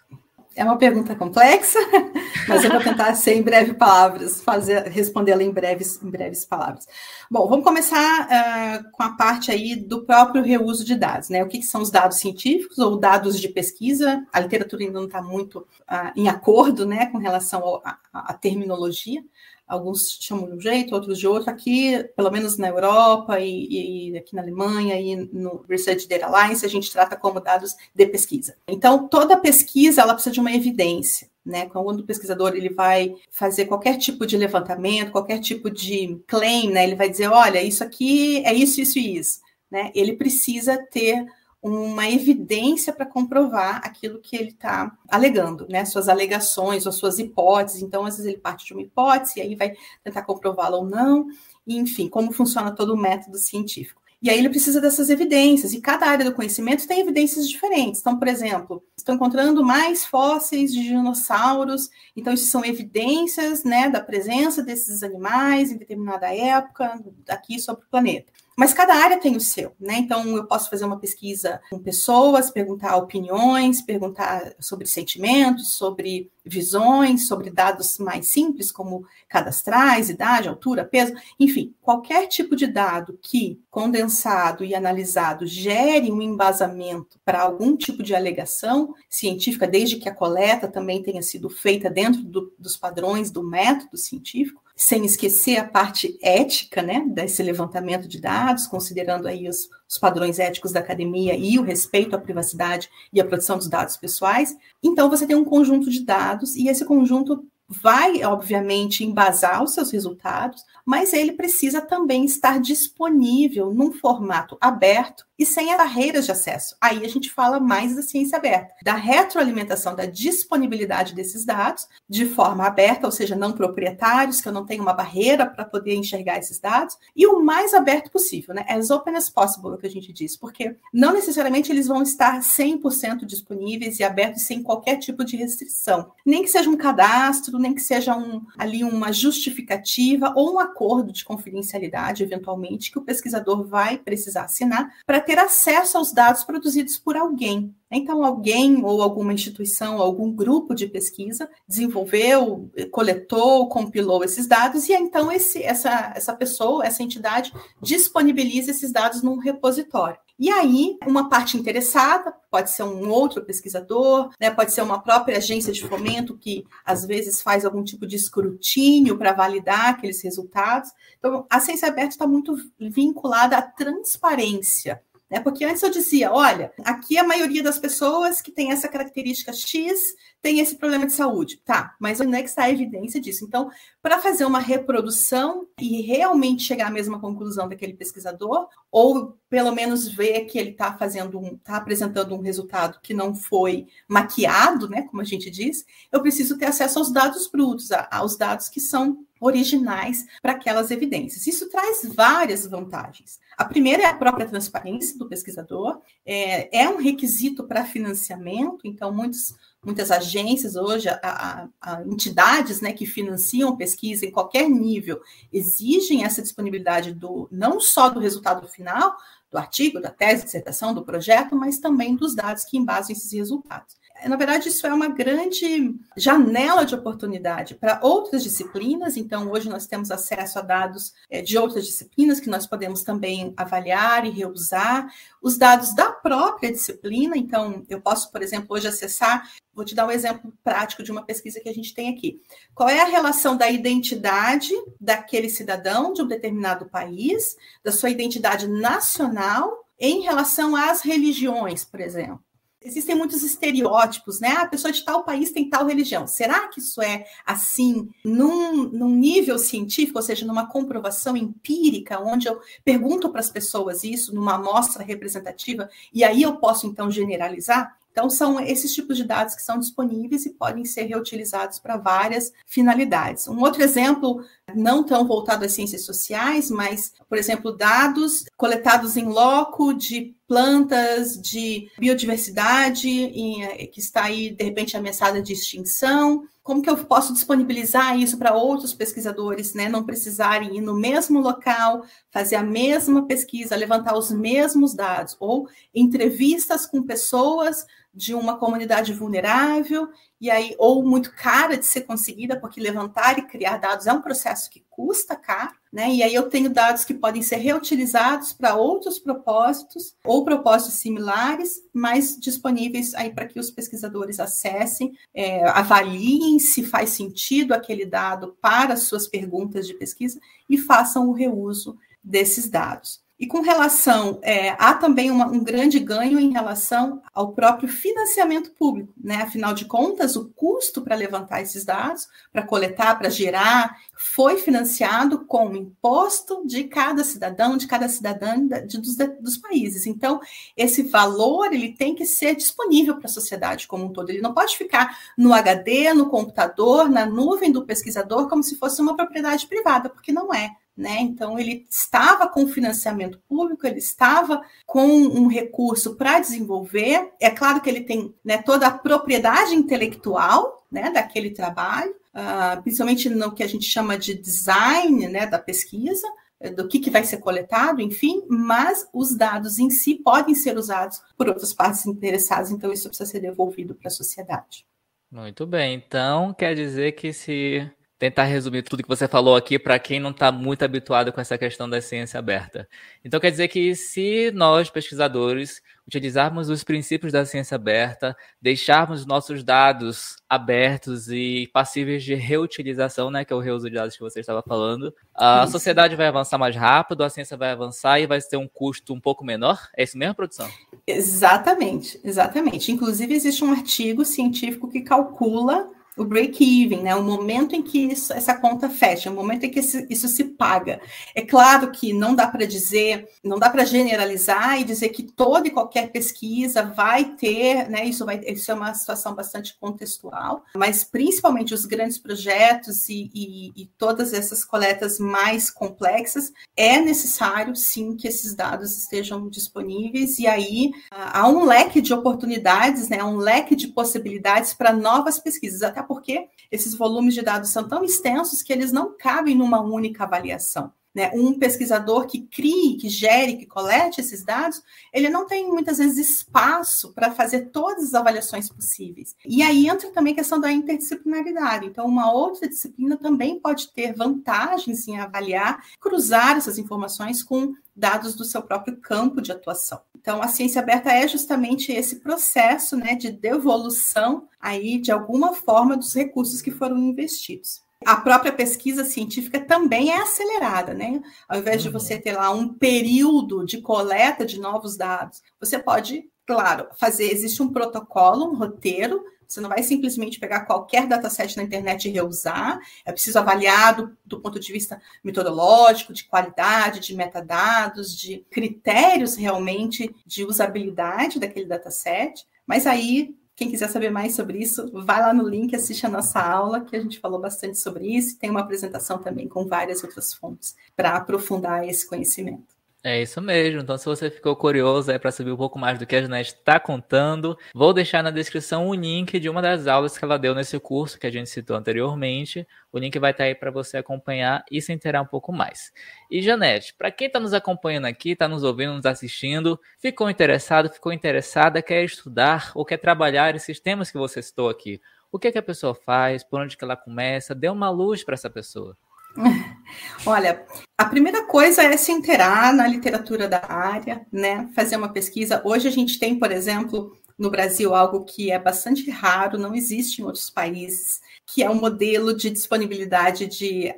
É 0.59 0.63
uma 0.65 0.77
pergunta 0.77 1.15
complexa, 1.15 1.79
mas 2.45 2.65
eu 2.65 2.69
vou 2.69 2.81
tentar 2.81 3.15
ser 3.15 3.33
em 3.35 3.41
breves 3.41 3.77
palavras, 3.77 4.41
fazer, 4.41 4.89
respondê-la 4.89 5.41
em 5.41 5.51
breves, 5.51 6.03
em 6.03 6.09
breves 6.09 6.43
palavras. 6.43 6.85
Bom, 7.31 7.47
vamos 7.47 7.63
começar 7.63 8.27
uh, 8.27 8.91
com 8.91 9.01
a 9.01 9.11
parte 9.11 9.51
aí 9.51 9.73
do 9.73 10.03
próprio 10.03 10.43
reuso 10.43 10.83
de 10.83 10.95
dados, 10.95 11.29
né? 11.29 11.41
O 11.41 11.47
que, 11.47 11.59
que 11.59 11.65
são 11.65 11.81
os 11.81 11.89
dados 11.89 12.17
científicos 12.17 12.77
ou 12.77 12.99
dados 12.99 13.39
de 13.39 13.47
pesquisa? 13.47 14.21
A 14.33 14.41
literatura 14.41 14.83
ainda 14.83 14.99
não 14.99 15.05
está 15.05 15.21
muito 15.21 15.59
uh, 15.59 16.11
em 16.13 16.27
acordo, 16.27 16.85
né, 16.85 17.05
com 17.05 17.19
relação 17.19 17.81
à 18.13 18.33
terminologia 18.33 19.23
alguns 19.69 20.17
chamam 20.19 20.47
de 20.47 20.55
um 20.55 20.59
jeito, 20.59 20.95
outros 20.95 21.19
de 21.19 21.27
outro. 21.27 21.51
Aqui, 21.51 22.03
pelo 22.15 22.31
menos 22.31 22.57
na 22.57 22.67
Europa 22.67 23.39
e, 23.39 24.09
e, 24.09 24.17
aqui 24.17 24.35
na 24.35 24.41
Alemanha 24.41 24.99
e 24.99 25.15
no 25.15 25.63
Research 25.69 26.09
Data 26.09 26.25
Alliance, 26.25 26.65
a 26.65 26.69
gente 26.69 26.91
trata 26.91 27.15
como 27.15 27.39
dados 27.39 27.75
de 27.93 28.07
pesquisa. 28.07 28.55
Então, 28.67 29.07
toda 29.07 29.37
pesquisa 29.37 30.01
ela 30.01 30.15
precisa 30.15 30.33
de 30.33 30.39
uma 30.39 30.51
evidência. 30.51 31.29
Né, 31.45 31.67
quando 31.67 32.01
o 32.01 32.05
pesquisador 32.05 32.53
ele 32.53 32.69
vai 32.69 33.15
fazer 33.31 33.65
qualquer 33.65 33.97
tipo 33.97 34.23
de 34.23 34.37
levantamento, 34.37 35.11
qualquer 35.11 35.39
tipo 35.39 35.71
de 35.71 36.21
claim, 36.27 36.69
né, 36.69 36.83
ele 36.83 36.95
vai 36.95 37.09
dizer, 37.09 37.27
olha, 37.27 37.63
isso 37.63 37.83
aqui 37.83 38.45
é 38.45 38.53
isso, 38.53 38.79
isso 38.79 38.99
e 38.99 39.17
isso. 39.17 39.39
Né, 39.71 39.89
ele 39.95 40.13
precisa 40.13 40.77
ter 40.91 41.25
uma 41.61 42.09
evidência 42.09 42.93
para 42.93 43.05
comprovar 43.05 43.81
aquilo 43.83 44.19
que 44.19 44.35
ele 44.35 44.49
está 44.49 44.97
alegando, 45.09 45.67
né? 45.69 45.83
Suas 45.85 46.07
alegações 46.07 46.85
ou 46.85 46.91
suas 46.91 47.19
hipóteses. 47.19 47.81
Então, 47.81 48.05
às 48.05 48.15
vezes 48.15 48.31
ele 48.31 48.41
parte 48.41 48.65
de 48.65 48.73
uma 48.73 48.81
hipótese 48.81 49.39
e 49.39 49.41
aí 49.41 49.55
vai 49.55 49.73
tentar 50.03 50.21
comprová-la 50.23 50.77
ou 50.77 50.85
não. 50.85 51.27
E, 51.67 51.77
enfim, 51.77 52.07
como 52.07 52.31
funciona 52.31 52.71
todo 52.71 52.93
o 52.93 52.97
método 52.97 53.37
científico. 53.37 53.99
E 54.21 54.29
aí 54.29 54.37
ele 54.37 54.49
precisa 54.49 54.81
dessas 54.81 55.09
evidências, 55.09 55.73
e 55.73 55.79
cada 55.79 56.05
área 56.05 56.25
do 56.25 56.33
conhecimento 56.33 56.85
tem 56.85 56.99
evidências 56.99 57.47
diferentes. 57.47 58.01
Então, 58.01 58.19
por 58.19 58.27
exemplo, 58.27 58.83
estão 58.97 59.15
encontrando 59.15 59.63
mais 59.63 60.03
fósseis 60.03 60.73
de 60.73 60.83
dinossauros, 60.83 61.89
então 62.17 62.33
isso 62.33 62.47
são 62.47 62.65
evidências 62.65 63.63
né, 63.63 63.89
da 63.89 64.01
presença 64.01 64.61
desses 64.61 65.03
animais 65.03 65.71
em 65.71 65.77
determinada 65.77 66.35
época 66.35 67.01
aqui 67.29 67.59
sobre 67.59 67.85
o 67.85 67.89
planeta. 67.89 68.33
Mas 68.59 68.73
cada 68.73 68.93
área 68.93 69.17
tem 69.17 69.37
o 69.37 69.39
seu, 69.39 69.71
né? 69.79 69.99
Então 69.99 70.35
eu 70.35 70.45
posso 70.45 70.69
fazer 70.69 70.83
uma 70.83 70.99
pesquisa 70.99 71.61
com 71.69 71.79
pessoas, 71.79 72.51
perguntar 72.51 72.97
opiniões, 72.97 73.81
perguntar 73.81 74.53
sobre 74.59 74.85
sentimentos, 74.85 75.75
sobre 75.75 76.29
visões, 76.43 77.25
sobre 77.25 77.49
dados 77.49 77.97
mais 77.99 78.27
simples, 78.27 78.69
como 78.69 79.05
cadastrais, 79.29 80.09
idade, 80.09 80.49
altura, 80.49 80.83
peso, 80.83 81.13
enfim, 81.39 81.73
qualquer 81.81 82.27
tipo 82.27 82.53
de 82.53 82.67
dado 82.67 83.17
que, 83.21 83.61
condensado 83.71 84.65
e 84.65 84.75
analisado, 84.75 85.47
gere 85.47 86.11
um 86.11 86.21
embasamento 86.21 87.17
para 87.23 87.39
algum 87.39 87.77
tipo 87.77 88.03
de 88.03 88.13
alegação 88.13 88.93
científica, 89.09 89.65
desde 89.65 89.95
que 89.95 90.09
a 90.09 90.13
coleta 90.13 90.67
também 90.67 91.01
tenha 91.01 91.21
sido 91.21 91.49
feita 91.49 91.89
dentro 91.89 92.21
do, 92.21 92.53
dos 92.59 92.75
padrões 92.75 93.31
do 93.31 93.41
método 93.41 93.95
científico, 93.95 94.61
sem 94.79 95.03
esquecer 95.03 95.57
a 95.57 95.67
parte 95.67 96.17
ética, 96.23 96.81
né, 96.81 97.03
desse 97.05 97.43
levantamento 97.43 98.07
de 98.07 98.17
dados, 98.17 98.65
considerando 98.65 99.27
aí 99.27 99.49
os, 99.49 99.69
os, 99.85 99.97
padrões 99.97 100.39
éticos 100.39 100.71
da 100.71 100.79
academia 100.79 101.35
e 101.35 101.59
o 101.59 101.63
respeito 101.63 102.15
à 102.15 102.17
privacidade 102.17 102.89
e 103.11 103.19
à 103.19 103.25
proteção 103.25 103.57
dos 103.57 103.67
dados 103.67 103.97
pessoais. 103.97 104.55
Então, 104.81 105.09
você 105.09 105.27
tem 105.27 105.35
um 105.35 105.43
conjunto 105.43 105.89
de 105.89 106.05
dados 106.05 106.55
e 106.55 106.69
esse 106.69 106.85
conjunto 106.85 107.45
vai, 107.69 108.23
obviamente, 108.23 109.05
embasar 109.05 109.63
os 109.63 109.73
seus 109.73 109.91
resultados, 109.91 110.65
mas 110.83 111.13
ele 111.13 111.33
precisa 111.33 111.81
também 111.81 112.25
estar 112.25 112.59
disponível 112.59 113.71
num 113.71 113.91
formato 113.91 114.57
aberto 114.59 115.29
e 115.37 115.45
sem 115.45 115.67
barreiras 115.77 116.25
de 116.25 116.31
acesso. 116.31 116.75
Aí 116.81 117.05
a 117.05 117.07
gente 117.07 117.31
fala 117.31 117.59
mais 117.59 117.95
da 117.95 118.01
ciência 118.01 118.37
aberta, 118.37 118.73
da 118.83 118.95
retroalimentação, 118.95 119.95
da 119.95 120.05
disponibilidade 120.05 121.15
desses 121.15 121.45
dados 121.45 121.87
de 122.09 122.25
forma 122.25 122.65
aberta, 122.65 123.05
ou 123.05 123.11
seja, 123.11 123.35
não 123.35 123.53
proprietários, 123.53 124.41
que 124.41 124.47
eu 124.47 124.51
não 124.51 124.65
tenho 124.65 124.81
uma 124.81 124.93
barreira 124.93 125.45
para 125.45 125.63
poder 125.63 125.95
enxergar 125.95 126.37
esses 126.39 126.59
dados, 126.59 126.97
e 127.15 127.25
o 127.25 127.39
mais 127.39 127.73
aberto 127.73 128.11
possível, 128.11 128.53
né? 128.53 128.65
As 128.67 128.89
open 128.89 129.15
as 129.15 129.29
possible, 129.29 129.71
o 129.71 129.77
que 129.77 129.87
a 129.87 129.91
gente 129.91 130.11
diz, 130.11 130.35
porque 130.35 130.75
não 130.93 131.13
necessariamente 131.13 131.71
eles 131.71 131.87
vão 131.87 132.01
estar 132.01 132.39
100% 132.39 133.25
disponíveis 133.25 133.99
e 133.99 134.03
abertos 134.03 134.41
sem 134.41 134.61
qualquer 134.63 134.97
tipo 134.97 135.23
de 135.23 135.37
restrição. 135.37 136.11
Nem 136.25 136.41
que 136.41 136.49
seja 136.49 136.69
um 136.69 136.75
cadastro, 136.75 137.58
nem 137.59 137.73
que 137.73 137.81
seja 137.81 138.15
um, 138.15 138.45
ali 138.57 138.83
uma 138.83 139.11
justificativa 139.11 140.33
ou 140.35 140.55
um 140.55 140.59
acordo 140.59 141.11
de 141.11 141.23
confidencialidade, 141.23 142.23
eventualmente, 142.23 142.91
que 142.91 142.99
o 142.99 143.03
pesquisador 143.03 143.67
vai 143.67 143.97
precisar 143.97 144.43
assinar 144.43 144.93
para 145.05 145.19
ter 145.19 145.37
acesso 145.37 145.97
aos 145.97 146.11
dados 146.11 146.43
produzidos 146.43 146.97
por 146.97 147.15
alguém. 147.17 147.73
Então, 147.91 148.23
alguém 148.23 148.83
ou 148.83 149.01
alguma 149.01 149.33
instituição, 149.33 149.99
algum 149.99 150.31
grupo 150.31 150.75
de 150.75 150.87
pesquisa 150.87 151.49
desenvolveu, 151.67 152.69
coletou, 152.91 153.67
compilou 153.67 154.23
esses 154.23 154.45
dados 154.45 154.87
e 154.87 154.93
então 154.93 155.31
esse, 155.31 155.63
essa, 155.63 156.13
essa 156.15 156.33
pessoa, 156.35 156.85
essa 156.85 157.01
entidade 157.01 157.51
disponibiliza 157.81 158.71
esses 158.71 158.91
dados 158.91 159.23
num 159.23 159.39
repositório. 159.39 160.19
E 160.39 160.49
aí, 160.49 160.97
uma 161.05 161.27
parte 161.27 161.57
interessada, 161.57 162.33
pode 162.49 162.71
ser 162.71 162.83
um 162.83 163.09
outro 163.09 163.43
pesquisador, 163.43 164.29
né, 164.39 164.49
pode 164.49 164.71
ser 164.71 164.81
uma 164.81 165.03
própria 165.03 165.37
agência 165.37 165.73
de 165.73 165.85
fomento 165.85 166.37
que 166.37 166.65
às 166.85 167.05
vezes 167.05 167.41
faz 167.41 167.65
algum 167.65 167.83
tipo 167.83 168.07
de 168.07 168.15
escrutínio 168.15 169.17
para 169.17 169.33
validar 169.33 169.89
aqueles 169.89 170.23
resultados. 170.23 170.89
Então, 171.17 171.45
a 171.49 171.59
ciência 171.59 171.89
aberta 171.89 172.11
está 172.11 172.25
muito 172.25 172.55
vinculada 172.79 173.57
à 173.57 173.61
transparência 173.61 175.01
né? 175.29 175.39
Porque 175.39 175.63
antes 175.63 175.83
eu 175.83 175.91
dizia, 175.91 176.31
olha, 176.31 176.73
aqui 176.83 177.17
a 177.17 177.23
maioria 177.23 177.61
das 177.61 177.77
pessoas 177.77 178.41
que 178.41 178.51
tem 178.51 178.71
essa 178.71 178.87
característica 178.87 179.53
X 179.53 179.99
tem 180.41 180.59
esse 180.59 180.75
problema 180.75 181.05
de 181.05 181.13
saúde. 181.13 181.61
Tá, 181.63 181.95
mas 181.99 182.19
onde 182.19 182.35
é 182.35 182.41
que 182.41 182.49
está 182.49 182.63
a 182.63 182.71
evidência 182.71 183.21
disso? 183.21 183.45
Então, 183.45 183.69
para 184.01 184.19
fazer 184.19 184.45
uma 184.45 184.59
reprodução 184.59 185.67
e 185.79 186.01
realmente 186.01 186.63
chegar 186.63 186.87
à 186.87 186.91
mesma 186.91 187.19
conclusão 187.19 187.69
daquele 187.69 187.93
pesquisador, 187.93 188.67
ou 188.91 189.37
pelo 189.49 189.73
menos 189.73 190.07
ver 190.07 190.45
que 190.45 190.59
ele 190.59 190.69
está 190.69 190.93
fazendo 190.93 191.39
um, 191.39 191.55
está 191.55 191.77
apresentando 191.77 192.35
um 192.35 192.41
resultado 192.41 192.99
que 193.01 193.13
não 193.13 193.33
foi 193.33 193.87
maquiado, 194.07 194.87
né? 194.87 195.01
Como 195.03 195.21
a 195.21 195.25
gente 195.25 195.49
diz, 195.49 195.85
eu 196.11 196.21
preciso 196.21 196.57
ter 196.57 196.65
acesso 196.65 196.99
aos 196.99 197.11
dados 197.11 197.47
brutos, 197.47 197.89
aos 198.11 198.37
dados 198.37 198.69
que 198.69 198.79
são 198.79 199.25
originais 199.39 200.25
para 200.41 200.51
aquelas 200.51 200.91
evidências. 200.91 201.47
Isso 201.47 201.69
traz 201.69 202.01
várias 202.13 202.65
vantagens. 202.65 203.39
A 203.57 203.65
primeira 203.65 204.03
é 204.03 204.05
a 204.05 204.15
própria 204.15 204.47
transparência 204.47 205.17
do 205.17 205.27
pesquisador, 205.27 206.01
é, 206.25 206.81
é 206.83 206.89
um 206.89 206.97
requisito 206.97 207.63
para 207.63 207.85
financiamento, 207.85 208.81
então 208.85 209.13
muitos, 209.13 209.55
muitas 209.83 210.11
agências 210.11 210.75
hoje, 210.75 211.09
a, 211.09 211.19
a, 211.23 211.67
a 211.81 212.03
entidades 212.03 212.81
né, 212.81 212.91
que 212.91 213.05
financiam 213.05 213.75
pesquisa 213.75 214.25
em 214.25 214.31
qualquer 214.31 214.69
nível, 214.69 215.21
exigem 215.51 216.23
essa 216.23 216.41
disponibilidade 216.41 217.13
do 217.13 217.47
não 217.51 217.79
só 217.79 218.09
do 218.09 218.19
resultado 218.19 218.67
final, 218.67 219.17
do 219.51 219.57
artigo, 219.57 219.99
da 219.99 220.09
tese, 220.09 220.45
dissertação, 220.45 220.93
do 220.93 221.03
projeto, 221.03 221.55
mas 221.55 221.79
também 221.79 222.15
dos 222.15 222.35
dados 222.35 222.63
que 222.63 222.77
embasam 222.77 223.11
esses 223.11 223.31
resultados 223.31 223.98
na 224.27 224.35
verdade, 224.35 224.69
isso 224.69 224.85
é 224.85 224.93
uma 224.93 225.07
grande 225.07 225.95
janela 226.17 226.85
de 226.85 226.95
oportunidade 226.95 227.75
para 227.75 227.99
outras 228.03 228.43
disciplinas. 228.43 229.15
Então, 229.15 229.49
hoje 229.49 229.69
nós 229.69 229.87
temos 229.87 230.11
acesso 230.11 230.59
a 230.59 230.61
dados 230.61 231.13
é, 231.29 231.41
de 231.41 231.57
outras 231.57 231.85
disciplinas 231.85 232.39
que 232.39 232.49
nós 232.49 232.67
podemos 232.67 233.03
também 233.03 233.53
avaliar 233.55 234.25
e 234.25 234.29
reusar. 234.29 235.13
Os 235.41 235.57
dados 235.57 235.95
da 235.95 236.11
própria 236.11 236.71
disciplina. 236.71 237.37
Então, 237.37 237.85
eu 237.87 238.01
posso, 238.01 238.31
por 238.31 238.41
exemplo, 238.41 238.75
hoje 238.75 238.87
acessar. 238.87 239.49
Vou 239.73 239.85
te 239.85 239.95
dar 239.95 240.05
um 240.05 240.11
exemplo 240.11 240.53
prático 240.63 241.03
de 241.03 241.11
uma 241.11 241.23
pesquisa 241.23 241.61
que 241.61 241.69
a 241.69 241.73
gente 241.73 241.93
tem 241.93 242.09
aqui. 242.09 242.41
Qual 242.75 242.89
é 242.89 243.01
a 243.01 243.07
relação 243.07 243.55
da 243.55 243.69
identidade 243.69 244.73
daquele 244.99 245.49
cidadão 245.49 246.11
de 246.11 246.21
um 246.21 246.27
determinado 246.27 246.85
país, 246.87 247.55
da 247.83 247.91
sua 247.91 248.09
identidade 248.09 248.67
nacional, 248.67 249.85
em 249.97 250.21
relação 250.21 250.75
às 250.75 251.01
religiões, 251.01 251.85
por 251.85 252.01
exemplo? 252.01 252.48
Existem 252.81 253.13
muitos 253.13 253.43
estereótipos, 253.43 254.39
né? 254.39 254.51
A 254.51 254.65
pessoa 254.65 254.91
de 254.91 255.03
tal 255.03 255.25
país 255.25 255.51
tem 255.51 255.69
tal 255.69 255.85
religião. 255.85 256.25
Será 256.25 256.69
que 256.69 256.79
isso 256.79 257.01
é 257.01 257.25
assim, 257.45 258.09
num, 258.23 258.83
num 258.83 259.09
nível 259.09 259.59
científico, 259.59 260.17
ou 260.17 260.23
seja, 260.23 260.45
numa 260.45 260.65
comprovação 260.65 261.35
empírica, 261.35 262.21
onde 262.21 262.47
eu 262.47 262.61
pergunto 262.85 263.29
para 263.29 263.41
as 263.41 263.49
pessoas 263.49 264.05
isso, 264.05 264.33
numa 264.33 264.55
amostra 264.55 265.03
representativa, 265.03 265.89
e 266.13 266.23
aí 266.23 266.41
eu 266.41 266.55
posso 266.55 266.87
então 266.87 267.11
generalizar? 267.11 267.98
Então, 268.11 268.29
são 268.29 268.59
esses 268.59 268.93
tipos 268.93 269.15
de 269.15 269.23
dados 269.23 269.55
que 269.55 269.61
são 269.61 269.79
disponíveis 269.79 270.45
e 270.45 270.51
podem 270.51 270.83
ser 270.83 271.03
reutilizados 271.03 271.79
para 271.79 271.97
várias 271.97 272.51
finalidades. 272.65 273.47
Um 273.47 273.59
outro 273.61 273.81
exemplo, 273.83 274.43
não 274.75 275.03
tão 275.03 275.25
voltado 275.25 275.65
às 275.65 275.73
ciências 275.73 276.05
sociais, 276.05 276.69
mas, 276.69 277.13
por 277.27 277.37
exemplo, 277.37 277.71
dados 277.71 278.45
coletados 278.57 279.15
em 279.15 279.25
loco 279.25 279.93
de 279.93 280.35
plantas, 280.47 281.39
de 281.39 281.89
biodiversidade, 281.99 283.07
em, 283.07 283.87
que 283.91 283.99
está 283.99 284.23
aí, 284.23 284.49
de 284.49 284.63
repente, 284.63 284.97
ameaçada 284.97 285.41
de 285.41 285.53
extinção. 285.53 286.43
Como 286.69 286.83
que 286.83 286.89
eu 286.91 287.03
posso 287.03 287.33
disponibilizar 287.33 288.15
isso 288.19 288.37
para 288.37 288.53
outros 288.53 288.93
pesquisadores, 288.93 289.73
né? 289.73 289.89
Não 289.89 290.05
precisarem 290.05 290.77
ir 290.77 290.81
no 290.81 290.93
mesmo 290.93 291.39
local, 291.39 292.05
fazer 292.29 292.57
a 292.57 292.61
mesma 292.61 293.25
pesquisa, 293.25 293.75
levantar 293.75 294.15
os 294.15 294.29
mesmos 294.29 294.93
dados, 294.93 295.35
ou 295.39 295.67
entrevistas 295.95 296.85
com 296.85 297.01
pessoas 297.01 297.87
de 298.19 298.33
uma 298.33 298.57
comunidade 298.57 299.13
vulnerável, 299.13 300.09
e 300.41 300.51
aí, 300.51 300.75
ou 300.77 301.01
muito 301.05 301.31
cara 301.33 301.77
de 301.77 301.85
ser 301.85 302.01
conseguida, 302.01 302.59
porque 302.59 302.81
levantar 302.81 303.39
e 303.39 303.47
criar 303.47 303.77
dados 303.77 304.07
é 304.07 304.11
um 304.11 304.21
processo 304.21 304.69
que 304.69 304.83
custa 304.89 305.37
caro, 305.37 305.73
né? 305.91 306.11
E 306.13 306.21
aí 306.21 306.35
eu 306.35 306.49
tenho 306.49 306.69
dados 306.69 307.05
que 307.05 307.13
podem 307.13 307.41
ser 307.41 307.55
reutilizados 307.55 308.51
para 308.51 308.75
outros 308.75 309.19
propósitos, 309.19 310.13
ou 310.25 310.43
propósitos 310.43 310.95
similares, 310.95 311.81
mas 311.93 312.37
disponíveis 312.37 313.13
aí 313.15 313.33
para 313.33 313.47
que 313.47 313.57
os 313.57 313.71
pesquisadores 313.71 314.37
acessem, 314.41 315.13
é, 315.33 315.63
avaliem 315.69 316.59
se 316.59 316.83
faz 316.83 317.11
sentido 317.11 317.73
aquele 317.73 318.05
dado 318.05 318.57
para 318.61 318.95
as 318.95 319.03
suas 319.03 319.27
perguntas 319.27 319.87
de 319.87 319.93
pesquisa 319.93 320.41
e 320.69 320.77
façam 320.77 321.29
o 321.29 321.31
reuso 321.31 321.97
desses 322.21 322.67
dados. 322.67 323.21
E 323.39 323.47
com 323.47 323.61
relação, 323.61 324.37
é, 324.41 324.71
há 324.71 324.93
também 324.93 325.31
uma, 325.31 325.47
um 325.47 325.63
grande 325.63 325.97
ganho 325.97 326.37
em 326.37 326.51
relação 326.51 327.21
ao 327.33 327.53
próprio 327.53 327.87
financiamento 327.87 328.71
público, 328.71 329.13
né? 329.17 329.37
Afinal 329.37 329.73
de 329.73 329.85
contas, 329.85 330.35
o 330.35 330.49
custo 330.49 331.01
para 331.01 331.15
levantar 331.15 331.61
esses 331.61 331.85
dados, 331.85 332.27
para 332.51 332.63
coletar, 332.63 333.17
para 333.17 333.29
gerar, 333.29 333.95
foi 334.13 334.57
financiado 334.57 335.45
com 335.45 335.69
o 335.69 335.77
imposto 335.77 336.67
de 336.67 336.83
cada 336.83 337.23
cidadão, 337.23 337.77
de 337.77 337.87
cada 337.87 338.09
cidadã 338.09 338.67
de, 338.85 338.97
dos, 338.97 339.15
dos 339.15 339.57
países. 339.57 340.05
Então, 340.05 340.41
esse 340.75 341.03
valor 341.03 341.71
ele 341.71 341.93
tem 341.93 342.13
que 342.13 342.25
ser 342.25 342.57
disponível 342.57 343.15
para 343.15 343.27
a 343.27 343.31
sociedade 343.31 343.87
como 343.87 344.03
um 344.03 344.11
todo. 344.11 344.31
Ele 344.31 344.41
não 344.41 344.53
pode 344.53 344.77
ficar 344.77 345.17
no 345.37 345.53
HD, 345.53 346.13
no 346.13 346.29
computador, 346.29 347.07
na 347.07 347.25
nuvem 347.25 347.71
do 347.71 347.85
pesquisador, 347.85 348.49
como 348.49 348.61
se 348.61 348.75
fosse 348.75 349.01
uma 349.01 349.15
propriedade 349.15 349.65
privada, 349.65 350.09
porque 350.09 350.33
não 350.33 350.53
é. 350.53 350.75
Né? 350.99 351.21
Então, 351.21 351.57
ele 351.57 351.87
estava 351.89 352.45
com 352.45 352.67
financiamento 352.67 353.39
público, 353.47 353.87
ele 353.87 353.99
estava 353.99 354.61
com 354.85 355.07
um 355.07 355.47
recurso 355.47 356.17
para 356.17 356.41
desenvolver. 356.41 357.31
É 357.39 357.49
claro 357.49 357.79
que 357.79 357.89
ele 357.89 358.01
tem 358.01 358.35
né, 358.43 358.57
toda 358.57 358.87
a 358.87 358.91
propriedade 358.91 359.73
intelectual 359.73 360.85
né, 360.91 361.09
daquele 361.09 361.51
trabalho, 361.51 362.13
uh, 362.35 362.81
principalmente 362.83 363.29
no 363.29 363.53
que 363.53 363.63
a 363.63 363.67
gente 363.67 363.85
chama 363.85 364.17
de 364.17 364.33
design 364.33 365.25
né, 365.29 365.47
da 365.47 365.57
pesquisa, 365.57 366.27
do 366.75 366.85
que, 366.89 366.99
que 366.99 367.09
vai 367.09 367.23
ser 367.23 367.37
coletado, 367.37 368.01
enfim, 368.01 368.43
mas 368.49 369.07
os 369.13 369.33
dados 369.33 369.79
em 369.79 369.89
si 369.89 370.15
podem 370.15 370.53
ser 370.53 370.77
usados 370.77 371.21
por 371.37 371.47
outras 371.47 371.73
partes 371.73 372.05
interessadas, 372.05 372.71
então 372.71 372.91
isso 372.91 373.07
precisa 373.07 373.29
ser 373.29 373.39
devolvido 373.39 373.95
para 373.95 374.09
a 374.09 374.11
sociedade. 374.11 374.85
Muito 375.31 375.65
bem, 375.65 375.93
então 375.93 376.53
quer 376.53 376.75
dizer 376.75 377.13
que 377.13 377.31
se 377.31 377.89
tentar 378.19 378.43
resumir 378.43 378.83
tudo 378.83 379.01
que 379.01 379.07
você 379.07 379.29
falou 379.29 379.55
aqui 379.55 379.79
para 379.79 379.97
quem 379.97 380.19
não 380.19 380.31
está 380.31 380.51
muito 380.51 380.83
habituado 380.83 381.31
com 381.31 381.39
essa 381.39 381.57
questão 381.57 381.89
da 381.89 382.01
ciência 382.01 382.37
aberta. 382.37 382.87
Então, 383.23 383.39
quer 383.39 383.49
dizer 383.49 383.69
que 383.69 383.95
se 383.95 384.51
nós, 384.53 384.89
pesquisadores, 384.89 385.81
utilizarmos 386.05 386.69
os 386.69 386.83
princípios 386.83 387.31
da 387.31 387.45
ciência 387.45 387.75
aberta, 387.75 388.35
deixarmos 388.61 389.25
nossos 389.25 389.63
dados 389.63 390.35
abertos 390.49 391.29
e 391.29 391.69
passíveis 391.71 392.23
de 392.23 392.35
reutilização, 392.35 393.31
né, 393.31 393.45
que 393.45 393.53
é 393.53 393.55
o 393.55 393.59
reuso 393.59 393.89
de 393.89 393.95
dados 393.95 394.17
que 394.17 394.21
você 394.21 394.41
estava 394.41 394.61
falando, 394.61 395.13
a 395.33 395.61
isso. 395.63 395.71
sociedade 395.71 396.17
vai 396.17 396.27
avançar 396.27 396.57
mais 396.57 396.75
rápido, 396.75 397.23
a 397.23 397.29
ciência 397.29 397.55
vai 397.55 397.71
avançar 397.71 398.19
e 398.19 398.27
vai 398.27 398.41
ter 398.41 398.57
um 398.57 398.67
custo 398.67 399.13
um 399.13 399.21
pouco 399.21 399.45
menor? 399.45 399.87
É 399.95 400.03
isso 400.03 400.17
mesmo, 400.17 400.35
produção? 400.35 400.67
Exatamente, 401.07 402.19
exatamente. 402.21 402.91
Inclusive, 402.91 403.33
existe 403.33 403.63
um 403.63 403.71
artigo 403.71 404.25
científico 404.25 404.89
que 404.89 405.01
calcula 405.01 405.89
o 406.19 406.25
break-even, 406.25 407.03
né? 407.03 407.15
O 407.15 407.23
momento 407.23 407.73
em 407.73 407.81
que 407.81 407.97
isso, 407.97 408.33
essa 408.33 408.53
conta 408.53 408.89
fecha, 408.89 409.31
o 409.31 409.33
momento 409.33 409.63
em 409.63 409.69
que 409.69 409.79
isso, 409.79 410.05
isso 410.09 410.27
se 410.27 410.43
paga. 410.43 410.99
É 411.33 411.41
claro 411.41 411.91
que 411.91 412.11
não 412.11 412.35
dá 412.35 412.45
para 412.47 412.65
dizer, 412.65 413.29
não 413.41 413.57
dá 413.57 413.69
para 413.69 413.85
generalizar 413.85 414.79
e 414.79 414.83
dizer 414.83 415.09
que 415.09 415.23
toda 415.23 415.67
e 415.67 415.71
qualquer 415.71 416.11
pesquisa 416.11 416.83
vai 416.83 417.35
ter, 417.35 417.89
né? 417.89 418.05
Isso, 418.05 418.25
vai, 418.25 418.41
isso 418.45 418.69
é 418.69 418.73
uma 418.73 418.93
situação 418.93 419.33
bastante 419.33 419.77
contextual, 419.79 420.65
mas 420.75 421.03
principalmente 421.05 421.73
os 421.73 421.85
grandes 421.85 422.17
projetos 422.17 423.07
e, 423.07 423.31
e, 423.33 423.71
e 423.75 423.85
todas 423.97 424.33
essas 424.33 424.65
coletas 424.65 425.19
mais 425.19 425.71
complexas, 425.71 426.51
é 426.75 426.99
necessário 426.99 427.75
sim 427.75 428.17
que 428.17 428.27
esses 428.27 428.53
dados 428.53 428.97
estejam 428.97 429.47
disponíveis 429.47 430.37
e 430.37 430.47
aí 430.47 430.91
há 431.11 431.47
um 431.47 431.63
leque 431.63 432.01
de 432.01 432.13
oportunidades, 432.13 433.07
né? 433.07 433.23
Um 433.23 433.37
leque 433.37 433.75
de 433.75 433.87
possibilidades 433.87 434.73
para 434.73 434.91
novas 434.91 435.39
pesquisas, 435.39 435.81
até 435.81 436.08
porque 436.09 436.49
esses 436.71 436.95
volumes 436.95 437.35
de 437.35 437.43
dados 437.43 437.69
são 437.69 437.87
tão 437.87 438.03
extensos 438.03 438.63
que 438.63 438.73
eles 438.73 438.91
não 438.91 439.15
cabem 439.15 439.53
numa 439.53 439.79
única 439.79 440.23
avaliação. 440.23 440.91
Né? 441.13 441.31
Um 441.33 441.57
pesquisador 441.57 442.27
que 442.27 442.41
crie, 442.41 442.97
que 442.97 443.09
gere, 443.09 443.57
que 443.57 443.65
colete 443.65 444.21
esses 444.21 444.43
dados, 444.43 444.81
ele 445.11 445.27
não 445.27 445.47
tem 445.47 445.67
muitas 445.67 445.97
vezes 445.97 446.29
espaço 446.29 447.11
para 447.13 447.31
fazer 447.31 447.71
todas 447.71 448.05
as 448.05 448.13
avaliações 448.13 448.69
possíveis. 448.69 449.35
E 449.45 449.63
aí 449.63 449.87
entra 449.87 450.11
também 450.11 450.33
a 450.33 450.35
questão 450.35 450.59
da 450.59 450.71
interdisciplinaridade. 450.71 451.87
Então, 451.87 452.05
uma 452.05 452.31
outra 452.31 452.69
disciplina 452.69 453.17
também 453.17 453.59
pode 453.59 453.91
ter 453.91 454.13
vantagens 454.13 455.07
em 455.07 455.17
avaliar, 455.17 455.83
cruzar 455.99 456.57
essas 456.57 456.77
informações 456.77 457.41
com 457.41 457.73
dados 457.95 458.35
do 458.35 458.45
seu 458.45 458.61
próprio 458.61 458.97
campo 458.97 459.41
de 459.41 459.51
atuação. 459.51 459.99
Então, 460.15 460.41
a 460.41 460.47
ciência 460.47 460.81
aberta 460.81 461.11
é 461.11 461.27
justamente 461.27 461.91
esse 461.91 462.17
processo 462.17 462.95
né, 462.95 463.15
de 463.15 463.31
devolução 463.31 464.47
aí, 464.59 464.99
de 464.99 465.11
alguma 465.11 465.53
forma, 465.53 465.97
dos 465.97 466.13
recursos 466.13 466.61
que 466.61 466.71
foram 466.71 466.97
investidos. 466.97 467.81
A 468.05 468.15
própria 468.15 468.53
pesquisa 468.53 469.03
científica 469.03 469.59
também 469.59 470.09
é 470.09 470.21
acelerada, 470.21 470.93
né? 470.93 471.21
Ao 471.47 471.59
invés 471.59 471.83
de 471.83 471.89
você 471.89 472.15
uhum. 472.15 472.21
ter 472.21 472.31
lá 472.31 472.49
um 472.49 472.73
período 472.73 473.65
de 473.65 473.81
coleta 473.81 474.45
de 474.45 474.57
novos 474.57 474.95
dados, 474.95 475.43
você 475.59 475.77
pode, 475.77 476.29
claro, 476.45 476.87
fazer. 476.95 477.29
Existe 477.29 477.61
um 477.61 477.71
protocolo, 477.73 478.45
um 478.45 478.55
roteiro. 478.55 479.21
Você 479.45 479.59
não 479.59 479.67
vai 479.67 479.83
simplesmente 479.83 480.39
pegar 480.39 480.61
qualquer 480.61 481.07
dataset 481.07 481.57
na 481.57 481.63
internet 481.63 482.07
e 482.07 482.11
reusar. 482.11 482.79
É 483.03 483.11
preciso 483.11 483.37
avaliar 483.37 483.95
do, 483.95 484.17
do 484.25 484.39
ponto 484.39 484.59
de 484.61 484.71
vista 484.71 485.01
metodológico, 485.21 486.13
de 486.13 486.23
qualidade, 486.23 487.01
de 487.01 487.15
metadados, 487.15 488.15
de 488.15 488.45
critérios 488.49 489.35
realmente 489.35 490.15
de 490.25 490.45
usabilidade 490.45 491.37
daquele 491.37 491.65
dataset. 491.65 492.47
Mas 492.65 492.87
aí 492.87 493.35
quem 493.59 493.69
quiser 493.69 493.89
saber 493.89 494.09
mais 494.09 494.35
sobre 494.35 494.57
isso, 494.57 494.89
vai 494.93 495.19
lá 495.19 495.33
no 495.33 495.45
link, 495.45 495.75
assiste 495.75 496.05
a 496.05 496.09
nossa 496.09 496.39
aula, 496.39 496.79
que 496.79 496.95
a 496.95 497.01
gente 497.01 497.19
falou 497.19 497.41
bastante 497.41 497.77
sobre 497.77 498.07
isso. 498.07 498.39
Tem 498.39 498.49
uma 498.49 498.61
apresentação 498.61 499.17
também 499.17 499.49
com 499.49 499.67
várias 499.67 500.01
outras 500.01 500.33
fontes 500.33 500.77
para 500.95 501.13
aprofundar 501.17 501.85
esse 501.85 502.07
conhecimento. 502.07 502.78
É 503.01 503.21
isso 503.21 503.41
mesmo. 503.41 503.79
Então, 503.79 503.97
se 503.97 504.03
você 504.03 504.29
ficou 504.29 504.53
curioso 504.57 505.17
para 505.19 505.31
saber 505.31 505.51
um 505.51 505.57
pouco 505.57 505.79
mais 505.79 505.97
do 505.97 506.05
que 506.05 506.17
a 506.17 506.21
Janete 506.21 506.53
está 506.53 506.77
contando, 506.81 507.57
vou 507.73 507.93
deixar 507.93 508.21
na 508.21 508.29
descrição 508.29 508.89
o 508.89 508.93
link 508.93 509.39
de 509.39 509.47
uma 509.47 509.61
das 509.61 509.87
aulas 509.87 510.17
que 510.17 510.25
ela 510.25 510.37
deu 510.37 510.53
nesse 510.53 510.77
curso 510.81 511.17
que 511.17 511.25
a 511.25 511.31
gente 511.31 511.49
citou 511.49 511.77
anteriormente. 511.77 512.67
O 512.91 512.99
link 512.99 513.17
vai 513.17 513.31
estar 513.31 513.45
tá 513.45 513.47
aí 513.47 513.55
para 513.55 513.71
você 513.71 513.95
acompanhar 513.97 514.65
e 514.69 514.81
se 514.81 514.91
inteirar 514.91 515.21
um 515.21 515.25
pouco 515.25 515.53
mais. 515.53 515.93
E 516.29 516.41
Janete, 516.41 516.93
para 516.93 517.09
quem 517.09 517.27
está 517.27 517.39
nos 517.39 517.53
acompanhando 517.53 518.05
aqui, 518.05 518.31
está 518.31 518.49
nos 518.49 518.63
ouvindo, 518.65 518.93
nos 518.93 519.05
assistindo, 519.05 519.79
ficou 519.97 520.29
interessado, 520.29 520.89
ficou 520.89 521.13
interessada, 521.13 521.81
quer 521.81 522.03
estudar 522.03 522.73
ou 522.75 522.83
quer 522.83 522.97
trabalhar 522.97 523.55
esses 523.55 523.79
temas 523.79 524.11
que 524.11 524.17
você 524.17 524.41
citou 524.41 524.67
aqui, 524.67 524.99
o 525.31 525.39
que, 525.39 525.47
é 525.47 525.51
que 525.53 525.57
a 525.57 525.63
pessoa 525.63 525.95
faz, 525.95 526.43
por 526.43 526.59
onde 526.59 526.75
que 526.75 526.83
ela 526.83 526.97
começa, 526.97 527.55
dê 527.55 527.69
uma 527.69 527.89
luz 527.89 528.25
para 528.25 528.33
essa 528.33 528.49
pessoa. 528.49 528.97
Olha, 530.25 530.65
a 530.97 531.05
primeira 531.05 531.45
coisa 531.45 531.83
é 531.83 531.97
se 531.97 532.11
inteirar 532.11 532.73
na 532.73 532.87
literatura 532.87 533.47
da 533.47 533.61
área, 533.67 534.25
né? 534.31 534.69
Fazer 534.75 534.97
uma 534.97 535.09
pesquisa. 535.09 535.61
Hoje 535.63 535.87
a 535.87 535.91
gente 535.91 536.19
tem, 536.19 536.37
por 536.37 536.51
exemplo, 536.51 537.17
no 537.37 537.49
Brasil 537.49 537.95
algo 537.95 538.25
que 538.25 538.51
é 538.51 538.59
bastante 538.59 539.09
raro, 539.09 539.57
não 539.57 539.73
existe 539.73 540.21
em 540.21 540.25
outros 540.25 540.49
países, 540.49 541.21
que 541.47 541.63
é 541.63 541.69
um 541.69 541.79
modelo 541.79 542.35
de 542.35 542.49
disponibilidade 542.49 543.47
de, 543.47 543.93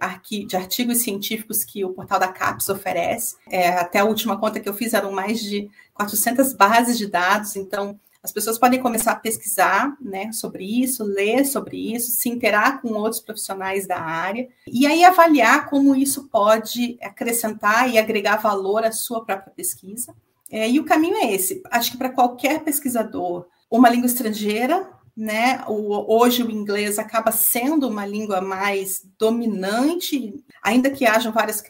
de 0.47 0.55
artigos 0.55 0.99
científicos 0.99 1.63
que 1.63 1.83
o 1.83 1.91
portal 1.91 2.19
da 2.19 2.27
CAPES 2.27 2.69
oferece. 2.69 3.35
É, 3.49 3.69
até 3.69 3.99
a 3.99 4.05
última 4.05 4.39
conta 4.39 4.59
que 4.59 4.69
eu 4.69 4.73
fiz 4.75 4.93
eram 4.93 5.11
mais 5.11 5.41
de 5.41 5.69
400 5.95 6.53
bases 6.53 6.97
de 6.97 7.07
dados, 7.07 7.55
então 7.55 7.99
as 8.23 8.31
pessoas 8.31 8.59
podem 8.59 8.79
começar 8.79 9.13
a 9.13 9.19
pesquisar 9.19 9.97
né, 9.99 10.31
sobre 10.31 10.63
isso, 10.63 11.03
ler 11.03 11.43
sobre 11.43 11.93
isso, 11.93 12.11
se 12.11 12.29
interar 12.29 12.81
com 12.81 12.89
outros 12.89 13.19
profissionais 13.19 13.87
da 13.87 13.99
área 13.99 14.47
e 14.67 14.85
aí 14.85 15.03
avaliar 15.03 15.67
como 15.69 15.95
isso 15.95 16.29
pode 16.29 16.99
acrescentar 17.01 17.89
e 17.89 17.97
agregar 17.97 18.37
valor 18.37 18.83
à 18.83 18.91
sua 18.91 19.25
própria 19.25 19.51
pesquisa. 19.51 20.13
É, 20.51 20.69
e 20.69 20.79
o 20.79 20.85
caminho 20.85 21.15
é 21.15 21.33
esse. 21.33 21.63
Acho 21.71 21.91
que 21.91 21.97
para 21.97 22.09
qualquer 22.09 22.63
pesquisador, 22.63 23.47
uma 23.69 23.89
língua 23.89 24.05
estrangeira 24.05 24.87
né? 25.15 25.63
O, 25.67 26.19
hoje 26.19 26.43
o 26.43 26.51
inglês 26.51 26.97
acaba 26.97 27.31
sendo 27.31 27.87
uma 27.87 28.05
língua 28.05 28.41
mais 28.41 29.05
dominante, 29.17 30.33
ainda 30.63 30.89
que 30.89 31.05
hajam 31.05 31.31
várias, 31.31 31.63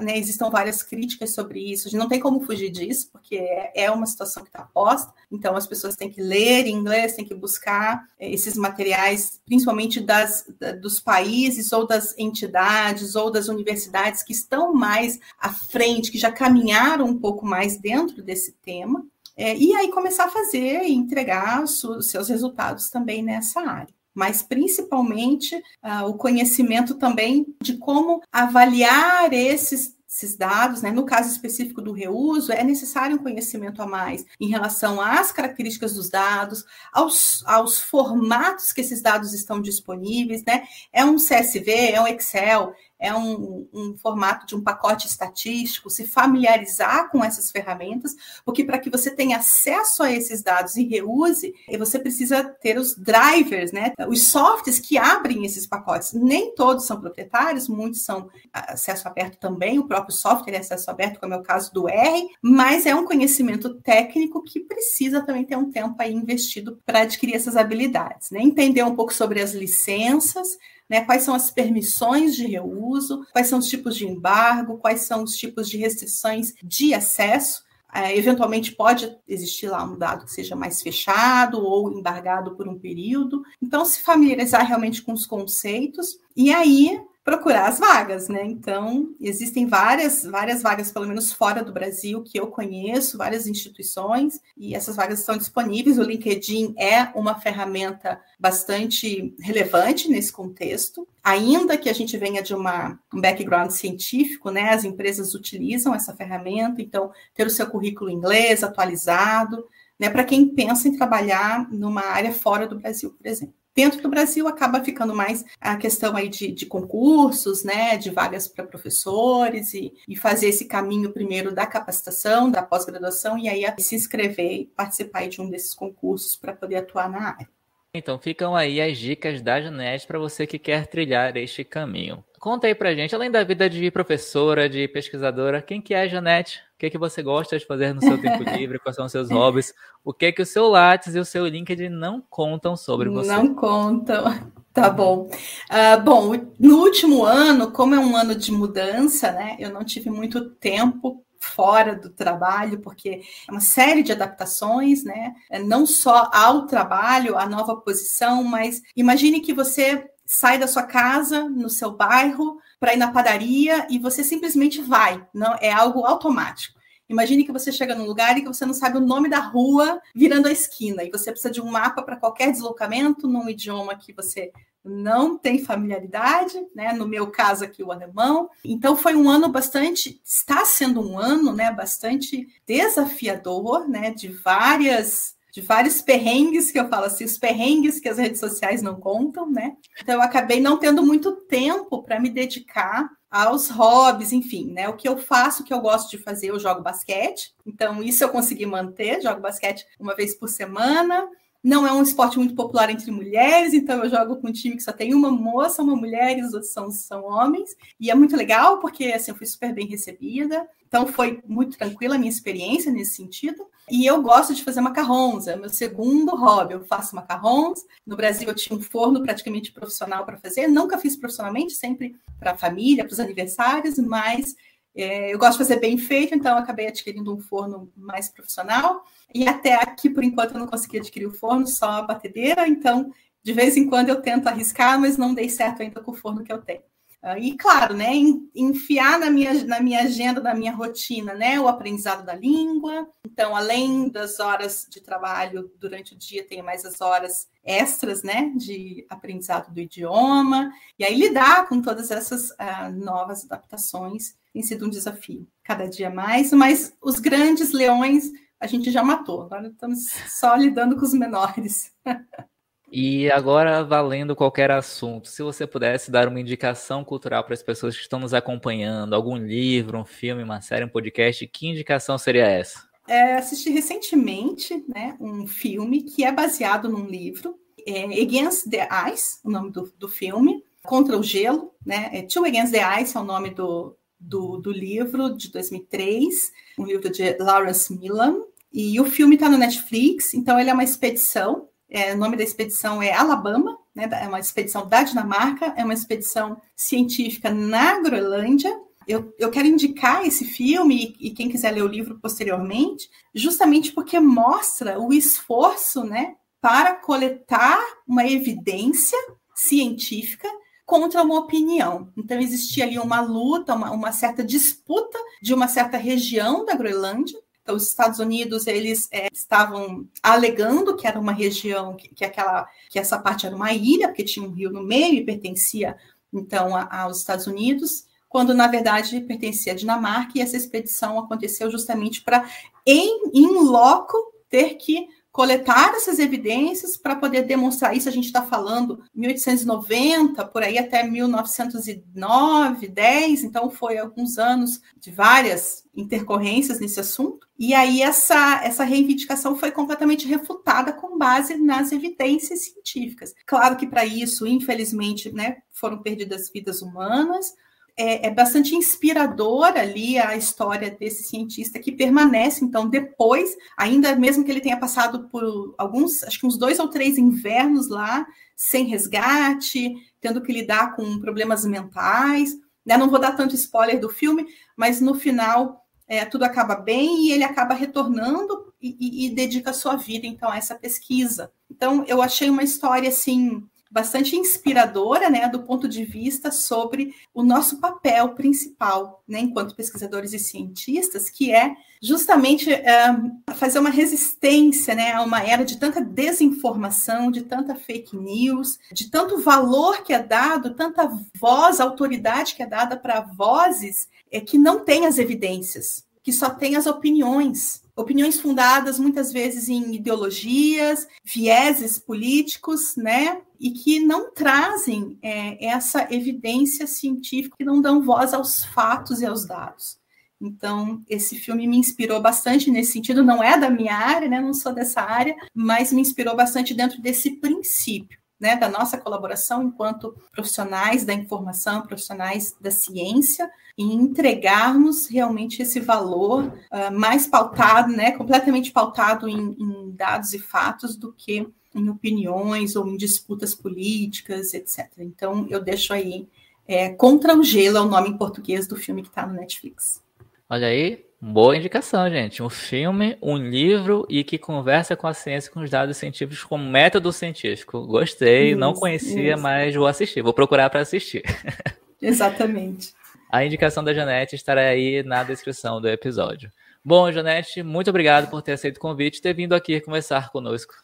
né, 0.00 0.18
existam 0.18 0.50
várias 0.50 0.82
críticas 0.82 1.34
sobre 1.34 1.60
isso. 1.60 1.94
Não 1.96 2.08
tem 2.08 2.20
como 2.20 2.40
fugir 2.40 2.70
disso, 2.70 3.08
porque 3.10 3.36
é, 3.36 3.84
é 3.84 3.90
uma 3.90 4.06
situação 4.06 4.42
que 4.42 4.48
está 4.48 4.62
posta. 4.62 5.12
Então 5.30 5.56
as 5.56 5.66
pessoas 5.66 5.96
têm 5.96 6.10
que 6.10 6.20
ler 6.20 6.66
inglês, 6.66 7.14
têm 7.14 7.24
que 7.24 7.34
buscar 7.34 8.06
é, 8.18 8.30
esses 8.30 8.56
materiais, 8.56 9.40
principalmente 9.46 10.00
das, 10.00 10.44
dos 10.80 11.00
países 11.00 11.72
ou 11.72 11.86
das 11.86 12.16
entidades 12.18 13.14
ou 13.14 13.30
das 13.30 13.48
universidades 13.48 14.22
que 14.22 14.32
estão 14.32 14.72
mais 14.72 15.18
à 15.38 15.52
frente, 15.52 16.10
que 16.10 16.18
já 16.18 16.30
caminharam 16.30 17.06
um 17.06 17.18
pouco 17.18 17.46
mais 17.46 17.78
dentro 17.78 18.22
desse 18.22 18.52
tema. 18.62 19.04
É, 19.36 19.56
e 19.56 19.74
aí 19.74 19.90
começar 19.90 20.24
a 20.24 20.30
fazer 20.30 20.82
e 20.82 20.92
entregar 20.92 21.62
os 21.62 21.80
seus 22.02 22.28
resultados 22.28 22.90
também 22.90 23.22
nessa 23.22 23.60
área 23.60 23.94
mas 24.14 24.42
principalmente 24.42 25.56
uh, 25.56 26.06
o 26.06 26.18
conhecimento 26.18 26.96
também 26.96 27.46
de 27.62 27.78
como 27.78 28.20
avaliar 28.30 29.32
esses 29.32 29.96
esses 30.12 30.36
dados, 30.36 30.82
né? 30.82 30.90
no 30.90 31.06
caso 31.06 31.30
específico 31.30 31.80
do 31.80 31.90
reuso, 31.90 32.52
é 32.52 32.62
necessário 32.62 33.16
um 33.16 33.22
conhecimento 33.22 33.80
a 33.80 33.86
mais 33.86 34.26
em 34.38 34.46
relação 34.46 35.00
às 35.00 35.32
características 35.32 35.94
dos 35.94 36.10
dados, 36.10 36.66
aos, 36.92 37.42
aos 37.46 37.80
formatos 37.80 38.74
que 38.74 38.82
esses 38.82 39.00
dados 39.00 39.32
estão 39.32 39.58
disponíveis, 39.58 40.44
né? 40.44 40.64
É 40.92 41.02
um 41.02 41.16
CSV, 41.16 41.92
é 41.94 42.00
um 42.00 42.06
Excel, 42.06 42.74
é 43.02 43.12
um, 43.12 43.66
um, 43.74 43.96
formato 43.98 44.46
de 44.46 44.54
um 44.54 44.62
pacote 44.62 45.08
estatístico, 45.08 45.90
se 45.90 46.06
familiarizar 46.06 47.10
com 47.10 47.24
essas 47.24 47.50
ferramentas, 47.50 48.14
porque 48.44 48.62
para 48.62 48.78
que 48.78 48.88
você 48.88 49.10
tenha 49.10 49.38
acesso 49.38 50.04
a 50.04 50.12
esses 50.12 50.40
dados 50.40 50.76
e 50.76 50.86
reuse, 50.86 51.52
você 51.76 51.98
precisa 51.98 52.44
ter 52.44 52.78
os 52.78 52.94
drivers, 52.94 53.72
né? 53.72 53.92
Os 54.08 54.28
softwares 54.28 54.78
que 54.78 54.96
abrem 54.96 55.44
esses 55.44 55.66
pacotes. 55.66 56.12
Nem 56.12 56.54
todos 56.54 56.86
são 56.86 57.00
proprietários, 57.00 57.68
muitos 57.68 58.04
são 58.04 58.30
acesso 58.52 59.08
aberto 59.08 59.36
também, 59.38 59.80
o 59.80 59.88
próprio 59.88 60.14
software 60.14 60.54
é 60.54 60.58
acesso 60.58 60.88
aberto, 60.88 61.18
como 61.18 61.34
é 61.34 61.36
o 61.36 61.42
caso 61.42 61.72
do 61.72 61.88
R, 61.88 62.28
mas 62.40 62.86
é 62.86 62.94
um 62.94 63.04
conhecimento 63.04 63.74
técnico 63.80 64.44
que 64.44 64.60
precisa 64.60 65.20
também 65.22 65.44
ter 65.44 65.56
um 65.56 65.72
tempo 65.72 65.96
aí 65.98 66.12
investido 66.12 66.78
para 66.86 67.00
adquirir 67.00 67.34
essas 67.34 67.56
habilidades, 67.56 68.30
né? 68.30 68.40
Entender 68.40 68.84
um 68.84 68.94
pouco 68.94 69.12
sobre 69.12 69.40
as 69.40 69.52
licenças, 69.52 70.56
né? 70.92 71.06
Quais 71.06 71.22
são 71.22 71.34
as 71.34 71.50
permissões 71.50 72.36
de 72.36 72.46
reuso, 72.46 73.26
quais 73.32 73.46
são 73.46 73.60
os 73.60 73.66
tipos 73.66 73.96
de 73.96 74.06
embargo, 74.06 74.76
quais 74.76 75.00
são 75.00 75.22
os 75.22 75.34
tipos 75.34 75.66
de 75.66 75.78
restrições 75.78 76.52
de 76.62 76.92
acesso. 76.92 77.64
É, 77.94 78.14
eventualmente 78.14 78.72
pode 78.72 79.10
existir 79.26 79.68
lá 79.68 79.84
um 79.84 79.96
dado 79.96 80.26
que 80.26 80.32
seja 80.32 80.54
mais 80.54 80.82
fechado 80.82 81.64
ou 81.64 81.90
embargado 81.90 82.54
por 82.56 82.68
um 82.68 82.78
período. 82.78 83.42
Então, 83.60 83.86
se 83.86 84.02
familiarizar 84.02 84.66
realmente 84.66 85.00
com 85.00 85.14
os 85.14 85.24
conceitos 85.24 86.18
e 86.36 86.52
aí 86.52 87.00
procurar 87.24 87.68
as 87.68 87.78
vagas, 87.78 88.28
né? 88.28 88.44
Então, 88.44 89.14
existem 89.20 89.66
várias, 89.66 90.24
várias 90.24 90.60
vagas, 90.60 90.90
pelo 90.90 91.06
menos 91.06 91.32
fora 91.32 91.62
do 91.62 91.72
Brasil, 91.72 92.22
que 92.22 92.38
eu 92.38 92.48
conheço, 92.48 93.16
várias 93.16 93.46
instituições, 93.46 94.40
e 94.56 94.74
essas 94.74 94.96
vagas 94.96 95.20
estão 95.20 95.36
disponíveis. 95.36 95.98
O 95.98 96.02
LinkedIn 96.02 96.74
é 96.76 97.04
uma 97.14 97.38
ferramenta 97.38 98.20
bastante 98.38 99.34
relevante 99.40 100.08
nesse 100.08 100.32
contexto. 100.32 101.06
Ainda 101.22 101.78
que 101.78 101.88
a 101.88 101.92
gente 101.92 102.16
venha 102.16 102.42
de 102.42 102.54
uma, 102.54 102.98
um 103.14 103.20
background 103.20 103.70
científico, 103.70 104.50
né? 104.50 104.70
As 104.70 104.84
empresas 104.84 105.34
utilizam 105.34 105.94
essa 105.94 106.14
ferramenta, 106.14 106.82
então, 106.82 107.12
ter 107.34 107.46
o 107.46 107.50
seu 107.50 107.68
currículo 107.68 108.10
em 108.10 108.14
inglês 108.14 108.64
atualizado, 108.64 109.64
né? 109.96 110.10
Para 110.10 110.24
quem 110.24 110.48
pensa 110.48 110.88
em 110.88 110.96
trabalhar 110.96 111.70
numa 111.70 112.02
área 112.02 112.32
fora 112.32 112.66
do 112.66 112.80
Brasil, 112.80 113.10
por 113.10 113.26
exemplo. 113.28 113.61
Dentro 113.74 114.02
do 114.02 114.08
Brasil 114.08 114.46
acaba 114.46 114.84
ficando 114.84 115.14
mais 115.14 115.44
a 115.60 115.76
questão 115.76 116.14
aí 116.14 116.28
de, 116.28 116.52
de 116.52 116.66
concursos, 116.66 117.64
né, 117.64 117.96
de 117.96 118.10
vagas 118.10 118.46
para 118.46 118.66
professores 118.66 119.72
e, 119.72 119.92
e, 120.06 120.14
fazer 120.14 120.48
esse 120.48 120.66
caminho 120.66 121.10
primeiro 121.10 121.54
da 121.54 121.66
capacitação, 121.66 122.50
da 122.50 122.62
pós-graduação 122.62 123.38
e 123.38 123.48
aí 123.48 123.64
se 123.78 123.94
inscrever 123.94 124.52
e 124.52 124.64
participar 124.66 125.26
de 125.26 125.40
um 125.40 125.48
desses 125.48 125.74
concursos 125.74 126.36
para 126.36 126.52
poder 126.52 126.76
atuar 126.76 127.08
na 127.08 127.28
área. 127.28 127.48
Então 127.94 128.18
ficam 128.18 128.56
aí 128.56 128.80
as 128.80 128.96
dicas 128.96 129.42
da 129.42 129.60
Janete 129.60 130.06
para 130.06 130.18
você 130.18 130.46
que 130.46 130.58
quer 130.58 130.86
trilhar 130.86 131.36
este 131.36 131.62
caminho. 131.62 132.24
Conta 132.40 132.66
aí 132.66 132.74
pra 132.74 132.94
gente, 132.94 133.14
além 133.14 133.30
da 133.30 133.44
vida 133.44 133.68
de 133.68 133.90
professora, 133.90 134.68
de 134.68 134.88
pesquisadora, 134.88 135.62
quem 135.62 135.80
que 135.80 135.94
é 135.94 136.00
a 136.00 136.08
Janete? 136.08 136.62
O 136.82 136.84
que, 136.84 136.90
que 136.90 136.98
você 136.98 137.22
gosta 137.22 137.56
de 137.56 137.64
fazer 137.64 137.94
no 137.94 138.00
seu 138.00 138.20
tempo 138.20 138.42
livre? 138.58 138.80
Quais 138.80 138.96
são 138.96 139.06
os 139.06 139.12
seus 139.12 139.30
hobbies? 139.30 139.72
O 140.04 140.12
que 140.12 140.32
que 140.32 140.42
o 140.42 140.46
seu 140.46 140.66
Lattes 140.66 141.14
e 141.14 141.18
o 141.20 141.24
seu 141.24 141.46
LinkedIn 141.46 141.88
não 141.88 142.20
contam 142.20 142.76
sobre 142.76 143.08
você? 143.08 143.28
Não 143.28 143.54
contam. 143.54 144.24
Tá 144.72 144.88
bom. 144.88 145.28
Uh, 145.70 146.02
bom, 146.02 146.32
no 146.58 146.78
último 146.78 147.26
ano, 147.26 147.70
como 147.72 147.94
é 147.94 147.98
um 147.98 148.16
ano 148.16 148.34
de 148.34 148.50
mudança, 148.50 149.30
né? 149.30 149.54
Eu 149.58 149.70
não 149.70 149.84
tive 149.84 150.08
muito 150.08 150.48
tempo 150.48 151.22
fora 151.38 151.94
do 151.94 152.08
trabalho, 152.08 152.80
porque 152.80 153.20
é 153.46 153.52
uma 153.52 153.60
série 153.60 154.02
de 154.02 154.12
adaptações, 154.12 155.04
né? 155.04 155.34
Não 155.66 155.84
só 155.84 156.30
ao 156.32 156.64
trabalho, 156.64 157.36
à 157.36 157.44
nova 157.44 157.76
posição, 157.76 158.42
mas 158.42 158.80
imagine 158.96 159.40
que 159.40 159.52
você 159.52 160.08
sai 160.32 160.56
da 160.56 160.66
sua 160.66 160.84
casa, 160.84 161.46
no 161.46 161.68
seu 161.68 161.92
bairro, 161.92 162.58
para 162.80 162.94
ir 162.94 162.96
na 162.96 163.12
padaria 163.12 163.86
e 163.90 163.98
você 163.98 164.24
simplesmente 164.24 164.80
vai, 164.80 165.22
não 165.34 165.54
é 165.60 165.70
algo 165.70 166.06
automático. 166.06 166.80
Imagine 167.06 167.44
que 167.44 167.52
você 167.52 167.70
chega 167.70 167.94
num 167.94 168.06
lugar 168.06 168.38
e 168.38 168.40
que 168.40 168.48
você 168.48 168.64
não 168.64 168.72
sabe 168.72 168.96
o 168.96 169.02
nome 169.02 169.28
da 169.28 169.40
rua 169.40 170.00
virando 170.14 170.48
a 170.48 170.50
esquina 170.50 171.04
e 171.04 171.10
você 171.10 171.30
precisa 171.30 171.52
de 171.52 171.60
um 171.60 171.70
mapa 171.70 172.02
para 172.02 172.16
qualquer 172.16 172.50
deslocamento 172.50 173.28
num 173.28 173.46
idioma 173.46 173.94
que 173.94 174.10
você 174.10 174.50
não 174.82 175.36
tem 175.36 175.62
familiaridade, 175.62 176.58
né? 176.74 176.94
No 176.94 177.06
meu 177.06 177.30
caso 177.30 177.62
aqui 177.62 177.82
o 177.82 177.92
alemão. 177.92 178.48
Então 178.64 178.96
foi 178.96 179.14
um 179.14 179.28
ano 179.28 179.50
bastante, 179.50 180.18
está 180.24 180.64
sendo 180.64 181.06
um 181.06 181.18
ano, 181.18 181.52
né, 181.52 181.70
bastante 181.70 182.48
desafiador, 182.66 183.86
né, 183.86 184.10
de 184.10 184.28
várias 184.28 185.36
de 185.52 185.60
vários 185.60 186.00
perrengues 186.00 186.70
que 186.70 186.80
eu 186.80 186.88
falo 186.88 187.04
assim, 187.04 187.24
os 187.24 187.36
perrengues 187.36 188.00
que 188.00 188.08
as 188.08 188.16
redes 188.16 188.40
sociais 188.40 188.80
não 188.80 188.98
contam, 188.98 189.50
né? 189.50 189.76
Então 190.00 190.14
eu 190.14 190.22
acabei 190.22 190.60
não 190.60 190.78
tendo 190.78 191.04
muito 191.04 191.32
tempo 191.32 192.02
para 192.02 192.18
me 192.18 192.30
dedicar 192.30 193.10
aos 193.30 193.68
hobbies, 193.68 194.32
enfim, 194.32 194.72
né? 194.72 194.88
O 194.88 194.96
que 194.96 195.06
eu 195.06 195.18
faço, 195.18 195.62
o 195.62 195.64
que 195.64 195.72
eu 195.72 195.80
gosto 195.80 196.10
de 196.10 196.18
fazer, 196.18 196.48
eu 196.48 196.58
jogo 196.58 196.80
basquete. 196.80 197.54
Então 197.66 198.02
isso 198.02 198.24
eu 198.24 198.30
consegui 198.30 198.64
manter, 198.64 199.20
jogo 199.20 199.42
basquete 199.42 199.86
uma 200.00 200.16
vez 200.16 200.34
por 200.34 200.48
semana. 200.48 201.28
Não 201.62 201.86
é 201.86 201.92
um 201.92 202.02
esporte 202.02 202.38
muito 202.38 202.54
popular 202.54 202.90
entre 202.90 203.10
mulheres, 203.10 203.72
então 203.72 204.02
eu 204.02 204.10
jogo 204.10 204.36
com 204.36 204.48
um 204.48 204.52
time 204.52 204.76
que 204.76 204.82
só 204.82 204.92
tem 204.92 205.14
uma 205.14 205.30
moça, 205.30 205.82
uma 205.82 205.94
mulher 205.94 206.36
e 206.36 206.42
os 206.42 206.52
outros 206.52 206.72
são, 206.72 206.90
são 206.90 207.24
homens. 207.24 207.76
E 208.00 208.10
é 208.10 208.14
muito 208.14 208.36
legal, 208.36 208.78
porque 208.80 209.04
assim, 209.04 209.30
eu 209.30 209.36
fui 209.36 209.46
super 209.46 209.72
bem 209.72 209.86
recebida. 209.86 210.66
Então 210.88 211.06
foi 211.06 211.40
muito 211.46 211.78
tranquila 211.78 212.16
a 212.16 212.18
minha 212.18 212.30
experiência 212.30 212.92
nesse 212.92 213.14
sentido. 213.14 213.66
E 213.90 214.04
eu 214.04 214.20
gosto 214.20 214.54
de 214.54 214.62
fazer 214.62 214.80
macarrons, 214.80 215.46
é 215.46 215.56
meu 215.56 215.70
segundo 215.70 216.36
hobby. 216.36 216.74
Eu 216.74 216.84
faço 216.84 217.14
macarrons. 217.16 217.84
No 218.06 218.16
Brasil 218.16 218.48
eu 218.48 218.54
tinha 218.54 218.78
um 218.78 218.82
forno 218.82 219.22
praticamente 219.22 219.72
profissional 219.72 220.24
para 220.26 220.36
fazer. 220.36 220.66
Nunca 220.68 220.98
fiz 220.98 221.16
profissionalmente, 221.16 221.74
sempre 221.74 222.16
para 222.38 222.52
a 222.52 222.58
família, 222.58 223.04
para 223.04 223.12
os 223.12 223.20
aniversários, 223.20 223.98
mas 223.98 224.56
eu 224.94 225.38
gosto 225.38 225.52
de 225.52 225.58
fazer 225.58 225.80
bem 225.80 225.96
feito, 225.96 226.34
então 226.34 226.56
acabei 226.56 226.88
adquirindo 226.88 227.34
um 227.34 227.40
forno 227.40 227.90
mais 227.96 228.28
profissional. 228.28 229.04
E 229.34 229.48
até 229.48 229.74
aqui, 229.74 230.10
por 230.10 230.22
enquanto, 230.22 230.54
eu 230.54 230.60
não 230.60 230.66
consegui 230.66 230.98
adquirir 230.98 231.26
o 231.26 231.32
forno, 231.32 231.66
só 231.66 231.90
a 231.90 232.02
batedeira. 232.02 232.68
Então, 232.68 233.12
de 233.42 233.52
vez 233.52 233.76
em 233.76 233.88
quando 233.88 234.10
eu 234.10 234.20
tento 234.20 234.48
arriscar, 234.48 235.00
mas 235.00 235.16
não 235.16 235.34
dei 235.34 235.48
certo 235.48 235.82
ainda 235.82 236.00
com 236.00 236.10
o 236.12 236.14
forno 236.14 236.44
que 236.44 236.52
eu 236.52 236.60
tenho. 236.60 236.82
Uh, 237.22 237.38
e 237.38 237.56
claro, 237.56 237.94
né, 237.94 238.10
enfiar 238.54 239.18
na 239.18 239.30
minha, 239.30 239.64
na 239.64 239.80
minha 239.80 240.00
agenda, 240.00 240.40
na 240.40 240.54
minha 240.54 240.72
rotina, 240.72 241.34
né, 241.34 241.60
o 241.60 241.68
aprendizado 241.68 242.24
da 242.24 242.34
língua. 242.34 243.08
Então, 243.24 243.54
além 243.54 244.08
das 244.08 244.40
horas 244.40 244.86
de 244.90 245.00
trabalho 245.00 245.70
durante 245.78 246.14
o 246.14 246.18
dia, 246.18 246.44
tem 246.44 246.62
mais 246.62 246.84
as 246.84 247.00
horas 247.00 247.48
extras, 247.64 248.24
né, 248.24 248.52
de 248.56 249.06
aprendizado 249.08 249.72
do 249.72 249.80
idioma. 249.80 250.72
E 250.98 251.04
aí 251.04 251.14
lidar 251.14 251.68
com 251.68 251.80
todas 251.80 252.10
essas 252.10 252.50
uh, 252.50 252.90
novas 252.92 253.44
adaptações 253.44 254.34
tem 254.52 254.62
sido 254.62 254.86
um 254.86 254.90
desafio, 254.90 255.46
cada 255.62 255.86
dia 255.88 256.10
mais. 256.10 256.52
Mas 256.52 256.92
os 257.00 257.20
grandes 257.20 257.72
leões 257.72 258.30
a 258.60 258.66
gente 258.66 258.90
já 258.90 259.02
matou. 259.02 259.42
Agora 259.42 259.68
estamos 259.68 260.08
só 260.28 260.54
lidando 260.54 260.96
com 260.96 261.04
os 261.04 261.14
menores. 261.14 261.92
E 262.94 263.30
agora, 263.30 263.82
valendo 263.82 264.36
qualquer 264.36 264.70
assunto, 264.70 265.26
se 265.26 265.42
você 265.42 265.66
pudesse 265.66 266.10
dar 266.10 266.28
uma 266.28 266.38
indicação 266.38 267.02
cultural 267.02 267.42
para 267.42 267.54
as 267.54 267.62
pessoas 267.62 267.96
que 267.96 268.02
estão 268.02 268.20
nos 268.20 268.34
acompanhando, 268.34 269.14
algum 269.14 269.34
livro, 269.34 269.98
um 269.98 270.04
filme, 270.04 270.42
uma 270.42 270.60
série, 270.60 270.84
um 270.84 270.90
podcast, 270.90 271.46
que 271.46 271.68
indicação 271.68 272.18
seria 272.18 272.44
essa? 272.44 272.86
É, 273.08 273.36
assisti 273.36 273.70
recentemente 273.70 274.84
né, 274.86 275.16
um 275.18 275.46
filme 275.46 276.02
que 276.02 276.22
é 276.22 276.30
baseado 276.30 276.86
num 276.86 277.06
livro, 277.06 277.58
é 277.86 278.04
Against 278.04 278.68
the 278.68 278.86
Ice, 279.10 279.38
o 279.42 279.50
nome 279.50 279.72
do, 279.72 279.90
do 279.98 280.06
filme, 280.06 280.62
Contra 280.84 281.16
o 281.16 281.22
Gelo, 281.22 281.72
né? 281.86 282.10
É 282.12 282.22
Two 282.22 282.44
Against 282.44 282.72
the 282.72 283.00
Ice 283.00 283.16
é 283.16 283.20
o 283.20 283.24
nome 283.24 283.50
do, 283.50 283.96
do, 284.18 284.58
do 284.58 284.70
livro 284.70 285.34
de 285.34 285.50
2003, 285.50 286.52
um 286.78 286.84
livro 286.84 287.08
de 287.08 287.36
Lawrence 287.38 287.96
Millam. 287.96 288.44
E 288.72 289.00
o 289.00 289.04
filme 289.04 289.36
está 289.36 289.48
no 289.48 289.58
Netflix, 289.58 290.34
então 290.34 290.58
ele 290.58 290.70
é 290.70 290.72
uma 290.74 290.82
expedição 290.82 291.68
é, 291.92 292.14
o 292.14 292.16
nome 292.16 292.38
da 292.38 292.42
expedição 292.42 293.02
é 293.02 293.12
Alabama, 293.12 293.76
né, 293.94 294.08
é 294.10 294.26
uma 294.26 294.40
expedição 294.40 294.88
da 294.88 295.02
Dinamarca, 295.02 295.74
é 295.76 295.84
uma 295.84 295.92
expedição 295.92 296.58
científica 296.74 297.50
na 297.50 298.00
Groenlândia. 298.00 298.74
Eu, 299.06 299.34
eu 299.38 299.50
quero 299.50 299.68
indicar 299.68 300.26
esse 300.26 300.46
filme 300.46 301.14
e, 301.20 301.30
quem 301.30 301.50
quiser 301.50 301.70
ler 301.72 301.82
o 301.82 301.88
livro 301.88 302.18
posteriormente, 302.18 303.10
justamente 303.34 303.92
porque 303.92 304.18
mostra 304.18 304.98
o 304.98 305.12
esforço 305.12 306.02
né, 306.02 306.34
para 306.62 306.94
coletar 306.94 307.78
uma 308.08 308.26
evidência 308.26 309.18
científica 309.54 310.48
contra 310.86 311.22
uma 311.22 311.40
opinião. 311.40 312.10
Então, 312.16 312.40
existia 312.40 312.84
ali 312.84 312.98
uma 312.98 313.20
luta, 313.20 313.74
uma, 313.74 313.90
uma 313.90 314.12
certa 314.12 314.42
disputa 314.42 315.18
de 315.42 315.52
uma 315.52 315.68
certa 315.68 315.98
região 315.98 316.64
da 316.64 316.74
Groenlândia 316.74 317.38
então, 317.62 317.76
os 317.76 317.86
Estados 317.86 318.18
Unidos 318.18 318.66
eles 318.66 319.08
é, 319.12 319.28
estavam 319.32 320.06
alegando 320.22 320.96
que 320.96 321.06
era 321.06 321.18
uma 321.18 321.32
região 321.32 321.94
que, 321.94 322.08
que, 322.08 322.24
aquela 322.24 322.68
que 322.90 322.98
essa 322.98 323.18
parte 323.18 323.46
era 323.46 323.54
uma 323.54 323.72
ilha, 323.72 324.08
porque 324.08 324.24
tinha 324.24 324.46
um 324.46 324.50
rio 324.50 324.70
no 324.70 324.82
meio 324.82 325.14
e 325.14 325.24
pertencia 325.24 325.96
então 326.32 326.74
a, 326.74 327.02
aos 327.02 327.18
Estados 327.18 327.46
Unidos, 327.46 328.06
quando 328.28 328.52
na 328.52 328.66
verdade 328.66 329.20
pertencia 329.20 329.72
à 329.72 329.76
Dinamarca. 329.76 330.32
E 330.34 330.40
essa 330.40 330.56
expedição 330.56 331.18
aconteceu 331.18 331.70
justamente 331.70 332.22
para 332.22 332.48
em, 332.84 333.30
em 333.32 333.46
loco 333.62 334.16
ter 334.48 334.74
que 334.74 335.06
coletar 335.32 335.94
essas 335.94 336.18
evidências 336.18 336.98
para 336.98 337.16
poder 337.16 337.42
demonstrar 337.42 337.96
isso. 337.96 338.08
A 338.08 338.12
gente 338.12 338.26
está 338.26 338.42
falando 338.42 339.02
1890, 339.14 340.44
por 340.44 340.62
aí 340.62 340.76
até 340.76 341.02
1909, 341.02 342.86
10, 342.86 343.44
então 343.44 343.70
foi 343.70 343.96
alguns 343.96 344.36
anos 344.36 344.80
de 345.00 345.10
várias 345.10 345.84
intercorrências 345.96 346.78
nesse 346.78 347.00
assunto. 347.00 347.46
E 347.58 347.72
aí 347.72 348.02
essa, 348.02 348.60
essa 348.62 348.84
reivindicação 348.84 349.56
foi 349.56 349.70
completamente 349.70 350.28
refutada 350.28 350.92
com 350.92 351.16
base 351.16 351.56
nas 351.56 351.92
evidências 351.92 352.64
científicas. 352.64 353.34
Claro 353.46 353.76
que 353.76 353.86
para 353.86 354.04
isso, 354.04 354.46
infelizmente, 354.46 355.32
né, 355.32 355.58
foram 355.70 356.02
perdidas 356.02 356.50
vidas 356.50 356.82
humanas, 356.82 357.54
é, 357.96 358.26
é, 358.26 358.30
bastante 358.30 358.74
inspiradora 358.74 359.80
ali 359.80 360.18
a 360.18 360.36
história 360.36 360.90
desse 360.90 361.24
cientista 361.24 361.78
que 361.78 361.92
permanece, 361.92 362.64
então, 362.64 362.88
depois, 362.88 363.54
ainda 363.76 364.14
mesmo 364.16 364.44
que 364.44 364.50
ele 364.50 364.60
tenha 364.60 364.78
passado 364.78 365.28
por 365.28 365.74
alguns, 365.76 366.22
acho 366.22 366.40
que 366.40 366.46
uns 366.46 366.56
dois 366.56 366.78
ou 366.78 366.88
três 366.88 367.18
invernos 367.18 367.88
lá, 367.88 368.26
sem 368.56 368.86
resgate, 368.86 369.94
tendo 370.20 370.42
que 370.42 370.52
lidar 370.52 370.96
com 370.96 371.20
problemas 371.20 371.64
mentais. 371.64 372.54
Né? 372.84 372.96
Não 372.96 373.10
vou 373.10 373.18
dar 373.18 373.32
tanto 373.32 373.54
spoiler 373.54 374.00
do 374.00 374.08
filme, 374.08 374.46
mas 374.76 375.00
no 375.00 375.14
final 375.14 375.84
é, 376.08 376.24
tudo 376.24 376.44
acaba 376.44 376.74
bem 376.74 377.26
e 377.26 377.32
ele 377.32 377.44
acaba 377.44 377.74
retornando 377.74 378.72
e, 378.80 378.96
e, 378.98 379.26
e 379.26 379.30
dedica 379.30 379.70
a 379.70 379.74
sua 379.74 379.96
vida, 379.96 380.26
então, 380.26 380.50
a 380.50 380.56
essa 380.56 380.74
pesquisa. 380.74 381.52
Então, 381.70 382.04
eu 382.06 382.20
achei 382.20 382.50
uma 382.50 382.62
história, 382.62 383.08
assim, 383.08 383.62
bastante 383.92 384.34
inspiradora, 384.34 385.28
né, 385.28 385.46
do 385.48 385.62
ponto 385.62 385.86
de 385.86 386.02
vista 386.02 386.50
sobre 386.50 387.14
o 387.34 387.42
nosso 387.42 387.78
papel 387.78 388.30
principal, 388.30 389.22
né, 389.28 389.40
enquanto 389.40 389.76
pesquisadores 389.76 390.32
e 390.32 390.38
cientistas, 390.38 391.28
que 391.28 391.54
é 391.54 391.76
justamente 392.00 392.72
é, 392.72 393.14
fazer 393.54 393.78
uma 393.78 393.90
resistência, 393.90 394.94
né, 394.94 395.12
a 395.12 395.20
uma 395.20 395.42
era 395.42 395.62
de 395.62 395.76
tanta 395.76 396.00
desinformação, 396.00 397.30
de 397.30 397.42
tanta 397.42 397.74
fake 397.74 398.16
news, 398.16 398.78
de 398.90 399.10
tanto 399.10 399.38
valor 399.38 400.02
que 400.02 400.14
é 400.14 400.22
dado, 400.22 400.74
tanta 400.74 401.06
voz, 401.38 401.78
autoridade 401.78 402.54
que 402.54 402.62
é 402.62 402.66
dada 402.66 402.96
para 402.96 403.20
vozes 403.20 404.08
é, 404.30 404.40
que 404.40 404.56
não 404.56 404.80
têm 404.80 405.04
as 405.04 405.18
evidências, 405.18 406.06
que 406.22 406.32
só 406.32 406.48
têm 406.48 406.76
as 406.76 406.86
opiniões 406.86 407.81
opiniões 407.96 408.40
fundadas 408.40 408.98
muitas 408.98 409.32
vezes 409.32 409.68
em 409.68 409.94
ideologias, 409.94 411.06
vieses 411.24 411.98
políticos, 411.98 412.96
né? 412.96 413.42
E 413.60 413.70
que 413.70 414.00
não 414.00 414.32
trazem 414.32 415.18
é, 415.22 415.64
essa 415.66 416.08
evidência 416.10 416.86
científica, 416.86 417.56
que 417.56 417.64
não 417.64 417.80
dão 417.80 418.02
voz 418.02 418.32
aos 418.34 418.64
fatos 418.64 419.20
e 419.20 419.26
aos 419.26 419.44
dados. 419.44 420.00
Então, 420.40 421.02
esse 421.08 421.36
filme 421.36 421.68
me 421.68 421.76
inspirou 421.76 422.20
bastante 422.20 422.70
nesse 422.70 422.92
sentido. 422.92 423.22
Não 423.22 423.42
é 423.42 423.56
da 423.56 423.70
minha 423.70 423.94
área, 423.94 424.28
né? 424.28 424.40
Não 424.40 424.52
sou 424.52 424.72
dessa 424.72 425.00
área, 425.00 425.36
mas 425.54 425.92
me 425.92 426.00
inspirou 426.00 426.34
bastante 426.34 426.74
dentro 426.74 427.00
desse 427.00 427.30
princípio 427.32 428.21
né, 428.42 428.56
da 428.56 428.68
nossa 428.68 428.98
colaboração 428.98 429.62
enquanto 429.62 430.16
profissionais 430.32 431.04
da 431.04 431.14
informação, 431.14 431.82
profissionais 431.82 432.56
da 432.60 432.72
ciência, 432.72 433.48
e 433.78 433.84
entregarmos 433.84 435.06
realmente 435.06 435.62
esse 435.62 435.78
valor 435.78 436.44
uh, 436.44 436.92
mais 436.92 437.26
pautado, 437.28 437.92
né, 437.92 438.10
completamente 438.10 438.72
pautado 438.72 439.28
em, 439.28 439.56
em 439.58 439.92
dados 439.92 440.34
e 440.34 440.40
fatos 440.40 440.96
do 440.96 441.12
que 441.12 441.48
em 441.72 441.88
opiniões 441.88 442.74
ou 442.74 442.86
em 442.88 442.96
disputas 442.96 443.54
políticas, 443.54 444.52
etc. 444.52 444.90
Então, 444.98 445.46
eu 445.48 445.62
deixo 445.62 445.94
aí 445.94 446.28
é, 446.66 446.90
Contra 446.90 447.36
o 447.36 447.44
Gelo, 447.44 447.78
é 447.78 447.80
o 447.80 447.88
nome 447.88 448.10
em 448.10 448.16
português 448.16 448.66
do 448.66 448.76
filme 448.76 449.02
que 449.02 449.08
está 449.08 449.24
no 449.24 449.34
Netflix. 449.34 450.02
Olha 450.50 450.66
aí, 450.66 451.06
Boa 451.24 451.56
indicação, 451.56 452.10
gente. 452.10 452.42
Um 452.42 452.50
filme, 452.50 453.16
um 453.22 453.36
livro 453.36 454.04
e 454.10 454.24
que 454.24 454.36
conversa 454.36 454.96
com 454.96 455.06
a 455.06 455.14
ciência, 455.14 455.52
com 455.52 455.60
os 455.60 455.70
dados 455.70 455.96
científicos, 455.96 456.42
com 456.42 456.58
método 456.58 457.12
científico. 457.12 457.86
Gostei, 457.86 458.50
isso, 458.50 458.58
não 458.58 458.74
conhecia, 458.74 459.34
isso. 459.34 459.40
mas 459.40 459.72
vou 459.72 459.86
assistir. 459.86 460.20
Vou 460.20 460.34
procurar 460.34 460.68
para 460.68 460.80
assistir. 460.80 461.22
Exatamente. 462.02 462.92
A 463.30 463.44
indicação 463.44 463.84
da 463.84 463.94
Janete 463.94 464.34
estará 464.34 464.62
aí 464.62 465.04
na 465.04 465.22
descrição 465.22 465.80
do 465.80 465.88
episódio. 465.88 466.50
Bom, 466.84 467.12
Janete, 467.12 467.62
muito 467.62 467.88
obrigado 467.88 468.28
por 468.28 468.42
ter 468.42 468.54
aceito 468.54 468.78
o 468.78 468.80
convite 468.80 469.18
e 469.18 469.22
ter 469.22 469.32
vindo 469.32 469.54
aqui 469.54 469.80
conversar 469.80 470.28
conosco. 470.30 470.74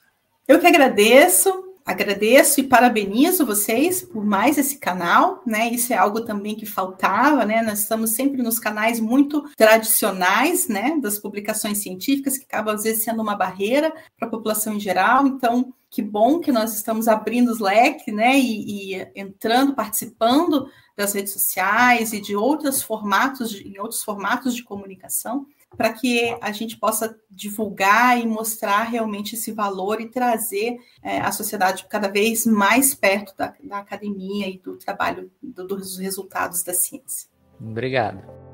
Eu 0.47 0.61
que 0.61 0.69
agradeço 0.69 1.68
agradeço 1.89 2.61
e 2.61 2.65
parabenizo 2.65 3.47
vocês 3.47 4.03
por 4.03 4.23
mais 4.23 4.59
esse 4.59 4.77
canal, 4.77 5.43
né? 5.47 5.71
Isso 5.71 5.91
é 5.91 5.97
algo 5.97 6.21
também 6.21 6.55
que 6.55 6.67
faltava, 6.67 7.47
né? 7.47 7.63
Nós 7.63 7.79
estamos 7.79 8.11
sempre 8.11 8.43
nos 8.43 8.59
canais 8.59 9.01
muito 9.01 9.43
tradicionais, 9.57 10.69
né? 10.69 10.99
Das 11.01 11.19
publicações 11.19 11.79
científicas, 11.79 12.37
que 12.37 12.45
acabam 12.45 12.75
às 12.75 12.83
vezes 12.83 13.05
sendo 13.05 13.23
uma 13.23 13.35
barreira 13.35 13.91
para 14.19 14.29
a 14.29 14.31
população 14.31 14.75
em 14.75 14.81
geral. 14.81 15.27
Então, 15.27 15.73
que 15.89 16.03
bom 16.03 16.41
que 16.41 16.53
nós 16.53 16.75
estamos 16.75 17.09
abrindo 17.09 17.51
os 17.51 17.59
leques, 17.59 18.15
né? 18.15 18.39
E, 18.39 18.93
e 18.95 19.09
entrando, 19.17 19.75
participando 19.75 20.69
das 20.95 21.15
redes 21.15 21.33
sociais 21.33 22.13
e 22.13 22.21
de 22.21 22.37
outros 22.37 22.83
formatos, 22.83 23.55
em 23.55 23.79
outros 23.79 24.03
formatos 24.03 24.55
de 24.55 24.63
comunicação 24.63 25.47
para 25.77 25.93
que 25.93 26.37
a 26.41 26.51
gente 26.51 26.77
possa 26.77 27.17
divulgar 27.31 28.19
e 28.19 28.27
mostrar 28.27 28.85
realmente 28.85 29.35
esse 29.35 29.53
valor 29.53 30.01
e 30.01 30.09
trazer 30.09 30.79
é, 31.03 31.21
a 31.21 31.31
sociedade 31.31 31.87
cada 31.89 32.09
vez 32.09 32.47
mais 32.47 32.95
perto 32.95 33.37
da, 33.37 33.55
da 33.63 33.79
academia 33.79 34.49
e 34.49 34.59
do 34.59 34.77
trabalho, 34.77 35.31
do, 35.43 35.67
dos 35.67 35.99
resultados 35.99 36.63
da 36.63 36.75
ciência. 36.75 37.29
Obrigado. 37.61 38.48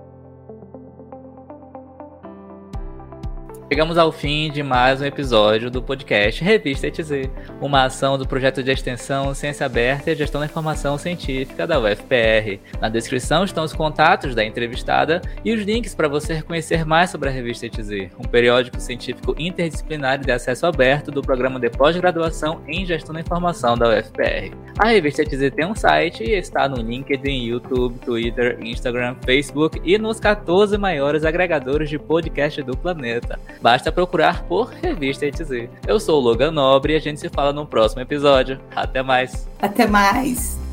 Chegamos 3.74 3.98
ao 3.98 4.12
fim 4.12 4.52
de 4.52 4.62
mais 4.62 5.00
um 5.00 5.04
episódio 5.04 5.68
do 5.68 5.82
podcast 5.82 6.44
Revista 6.44 6.86
ETZ, 6.86 7.28
uma 7.60 7.86
ação 7.86 8.16
do 8.16 8.24
projeto 8.24 8.62
de 8.62 8.70
extensão 8.70 9.34
Ciência 9.34 9.66
Aberta 9.66 10.12
e 10.12 10.14
Gestão 10.14 10.40
da 10.40 10.46
Informação 10.46 10.96
Científica 10.96 11.66
da 11.66 11.80
UFPR. 11.80 12.60
Na 12.80 12.88
descrição 12.88 13.42
estão 13.42 13.64
os 13.64 13.72
contatos 13.72 14.32
da 14.32 14.44
entrevistada 14.44 15.20
e 15.44 15.52
os 15.52 15.64
links 15.64 15.92
para 15.92 16.06
você 16.06 16.40
conhecer 16.40 16.86
mais 16.86 17.10
sobre 17.10 17.28
a 17.28 17.32
Revista 17.32 17.66
ETZ, 17.66 18.12
um 18.16 18.28
periódico 18.28 18.78
científico 18.78 19.34
interdisciplinar 19.36 20.20
de 20.20 20.30
acesso 20.30 20.66
aberto 20.66 21.10
do 21.10 21.20
programa 21.20 21.58
de 21.58 21.68
pós-graduação 21.68 22.62
em 22.68 22.86
Gestão 22.86 23.12
da 23.12 23.22
Informação 23.22 23.76
da 23.76 23.88
UFPR. 23.88 24.54
A 24.78 24.86
Revista 24.86 25.22
ETZ 25.22 25.50
tem 25.50 25.66
um 25.66 25.74
site 25.74 26.22
e 26.22 26.38
está 26.38 26.68
no 26.68 26.76
LinkedIn, 26.76 27.46
YouTube, 27.46 27.98
Twitter, 27.98 28.56
Instagram, 28.62 29.16
Facebook 29.24 29.80
e 29.84 29.98
nos 29.98 30.20
14 30.20 30.78
maiores 30.78 31.24
agregadores 31.24 31.90
de 31.90 31.98
podcast 31.98 32.62
do 32.62 32.76
planeta. 32.76 33.36
Basta 33.64 33.90
procurar 33.90 34.42
por 34.42 34.68
Revista 34.68 35.24
ETZ. 35.24 35.70
Eu 35.86 35.98
sou 35.98 36.20
o 36.20 36.22
Logan 36.22 36.50
Nobre 36.50 36.92
e 36.92 36.96
a 36.96 36.98
gente 36.98 37.18
se 37.18 37.30
fala 37.30 37.50
no 37.50 37.64
próximo 37.64 38.02
episódio. 38.02 38.60
Até 38.76 39.02
mais. 39.02 39.48
Até 39.58 39.86
mais. 39.86 40.63